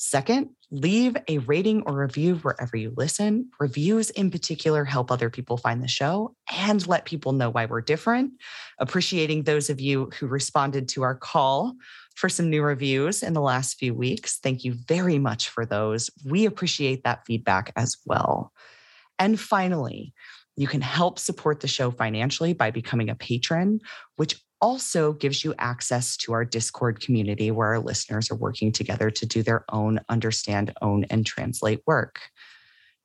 Second, 0.00 0.50
leave 0.70 1.16
a 1.26 1.38
rating 1.38 1.82
or 1.82 1.92
review 1.92 2.36
wherever 2.36 2.76
you 2.76 2.94
listen. 2.96 3.50
Reviews, 3.58 4.10
in 4.10 4.30
particular, 4.30 4.84
help 4.84 5.10
other 5.10 5.28
people 5.28 5.56
find 5.56 5.82
the 5.82 5.88
show 5.88 6.36
and 6.52 6.86
let 6.86 7.04
people 7.04 7.32
know 7.32 7.50
why 7.50 7.66
we're 7.66 7.80
different. 7.80 8.32
Appreciating 8.78 9.42
those 9.42 9.68
of 9.68 9.80
you 9.80 10.10
who 10.18 10.28
responded 10.28 10.88
to 10.90 11.02
our 11.02 11.16
call 11.16 11.74
for 12.14 12.28
some 12.28 12.48
new 12.48 12.62
reviews 12.62 13.24
in 13.24 13.32
the 13.32 13.40
last 13.40 13.78
few 13.78 13.92
weeks. 13.92 14.38
Thank 14.38 14.64
you 14.64 14.74
very 14.86 15.18
much 15.18 15.48
for 15.48 15.66
those. 15.66 16.10
We 16.24 16.46
appreciate 16.46 17.02
that 17.02 17.24
feedback 17.26 17.72
as 17.74 17.96
well. 18.06 18.52
And 19.18 19.38
finally, 19.38 20.14
you 20.56 20.68
can 20.68 20.80
help 20.80 21.18
support 21.18 21.58
the 21.60 21.68
show 21.68 21.90
financially 21.90 22.52
by 22.52 22.70
becoming 22.70 23.10
a 23.10 23.16
patron, 23.16 23.80
which 24.16 24.40
also 24.60 25.12
gives 25.12 25.44
you 25.44 25.54
access 25.58 26.16
to 26.18 26.32
our 26.32 26.44
Discord 26.44 27.00
community 27.00 27.50
where 27.50 27.68
our 27.68 27.78
listeners 27.78 28.30
are 28.30 28.36
working 28.36 28.72
together 28.72 29.10
to 29.10 29.26
do 29.26 29.42
their 29.42 29.64
own 29.70 30.00
understand, 30.08 30.72
own, 30.82 31.04
and 31.10 31.24
translate 31.24 31.80
work. 31.86 32.20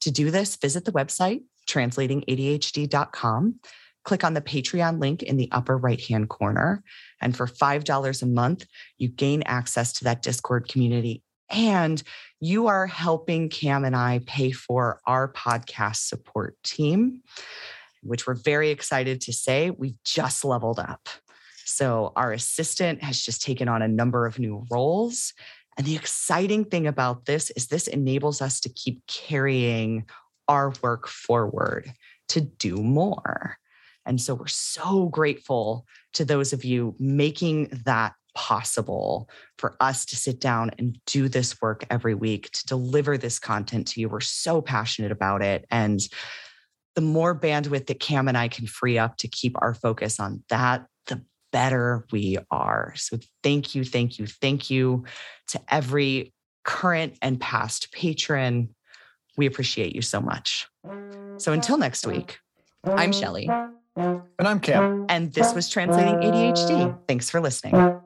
To 0.02 0.12
do 0.12 0.32
this, 0.32 0.56
visit 0.56 0.86
the 0.86 0.92
website 0.92 1.42
translatingadhd.com. 1.68 3.60
click 4.04 4.24
on 4.26 4.34
the 4.34 4.42
Patreon 4.42 5.00
link 5.00 5.24
in 5.24 5.38
the 5.38 5.50
upper 5.54 5.78
right 5.78 6.02
hand 6.02 6.28
corner. 6.28 6.84
And 7.22 7.38
for 7.38 7.48
$5 7.48 8.22
a 8.22 8.26
month, 8.26 8.66
you 8.98 9.08
gain 9.08 9.44
access 9.46 9.94
to 9.94 10.04
that 10.04 10.22
Discord 10.22 10.68
community. 10.68 11.24
And 11.50 12.04
you 12.42 12.68
are 12.68 12.86
helping 12.86 13.48
Cam 13.48 13.86
and 13.86 13.96
I 13.96 14.20
pay 14.26 14.52
for 14.52 15.00
our 15.08 15.32
podcast 15.32 16.08
support 16.08 16.58
team, 16.64 17.22
which 18.02 18.28
we're 18.28 18.34
very 18.34 18.72
excited 18.72 19.22
to 19.22 19.32
say 19.32 19.70
we've 19.70 20.04
just 20.04 20.44
leveled 20.44 20.80
up. 20.80 21.08
So, 21.66 22.12
our 22.16 22.32
assistant 22.32 23.04
has 23.04 23.22
just 23.22 23.42
taken 23.42 23.68
on 23.68 23.82
a 23.82 23.88
number 23.88 24.26
of 24.26 24.40
new 24.40 24.66
roles. 24.70 25.34
And 25.78 25.88
the 25.88 25.96
exciting 25.96 26.66
thing 26.66 26.88
about 26.88 27.26
this 27.26 27.50
is 27.52 27.68
this 27.68 27.88
enables 27.88 28.42
us 28.42 28.60
to 28.62 28.70
keep 28.70 29.02
carrying 29.08 30.06
our 30.48 30.74
work 30.82 31.08
forward 31.08 31.92
to 32.30 32.42
do 32.42 32.76
more. 32.78 33.58
And 34.06 34.20
so 34.20 34.36
we're 34.36 34.48
so 34.48 35.08
grateful 35.08 35.86
to 36.14 36.26
those 36.26 36.54
of 36.54 36.66
you 36.66 36.96
making 37.00 37.70
that 37.86 38.14
possible 38.36 39.30
for 39.58 39.76
us 39.80 40.06
to 40.06 40.16
sit 40.16 40.42
down 40.42 40.72
and 40.78 40.98
do 41.06 41.30
this 41.30 41.62
work 41.62 41.86
every 41.90 42.16
week 42.16 42.50
to 42.52 42.66
deliver 42.66 43.18
this 43.18 43.40
content 43.40 43.88
to 43.88 44.02
you. 44.02 44.10
We're 44.10 44.20
so 44.20 44.62
passionate 44.62 45.12
about 45.12 45.42
it. 45.42 45.66
And 45.70 46.00
the 46.96 47.02
more 47.02 47.40
bandwidth 47.40 47.88
that 47.88 48.00
Cam 48.00 48.28
and 48.28 48.38
I 48.38 48.48
can 48.48 48.68
free 48.68 48.98
up 48.98 49.18
to 49.18 49.28
keep 49.28 49.56
our 49.62 49.74
focus 49.74 50.20
on 50.20 50.44
that, 50.50 50.86
better 51.54 52.06
we 52.12 52.38
are. 52.52 52.94
So 52.98 53.18
thank 53.44 53.76
you, 53.76 53.86
thank 53.86 54.20
you, 54.20 54.28
thank 54.28 54.70
you 54.70 55.06
to 55.50 55.62
every 55.70 56.34
current 56.66 57.18
and 57.22 57.40
past 57.40 57.94
patron. 57.94 58.76
We 59.38 59.46
appreciate 59.46 59.96
you 59.96 60.02
so 60.02 60.20
much. 60.20 60.68
So 61.38 61.54
until 61.54 61.78
next 61.78 62.06
week, 62.06 62.40
I'm 62.84 63.14
Shelly. 63.14 63.50
And 63.96 64.24
I'm 64.40 64.60
Cam. 64.60 65.06
And 65.08 65.32
this 65.32 65.54
was 65.54 65.70
Translating 65.70 66.16
ADHD. 66.16 67.00
Thanks 67.08 67.30
for 67.30 67.40
listening. 67.40 68.02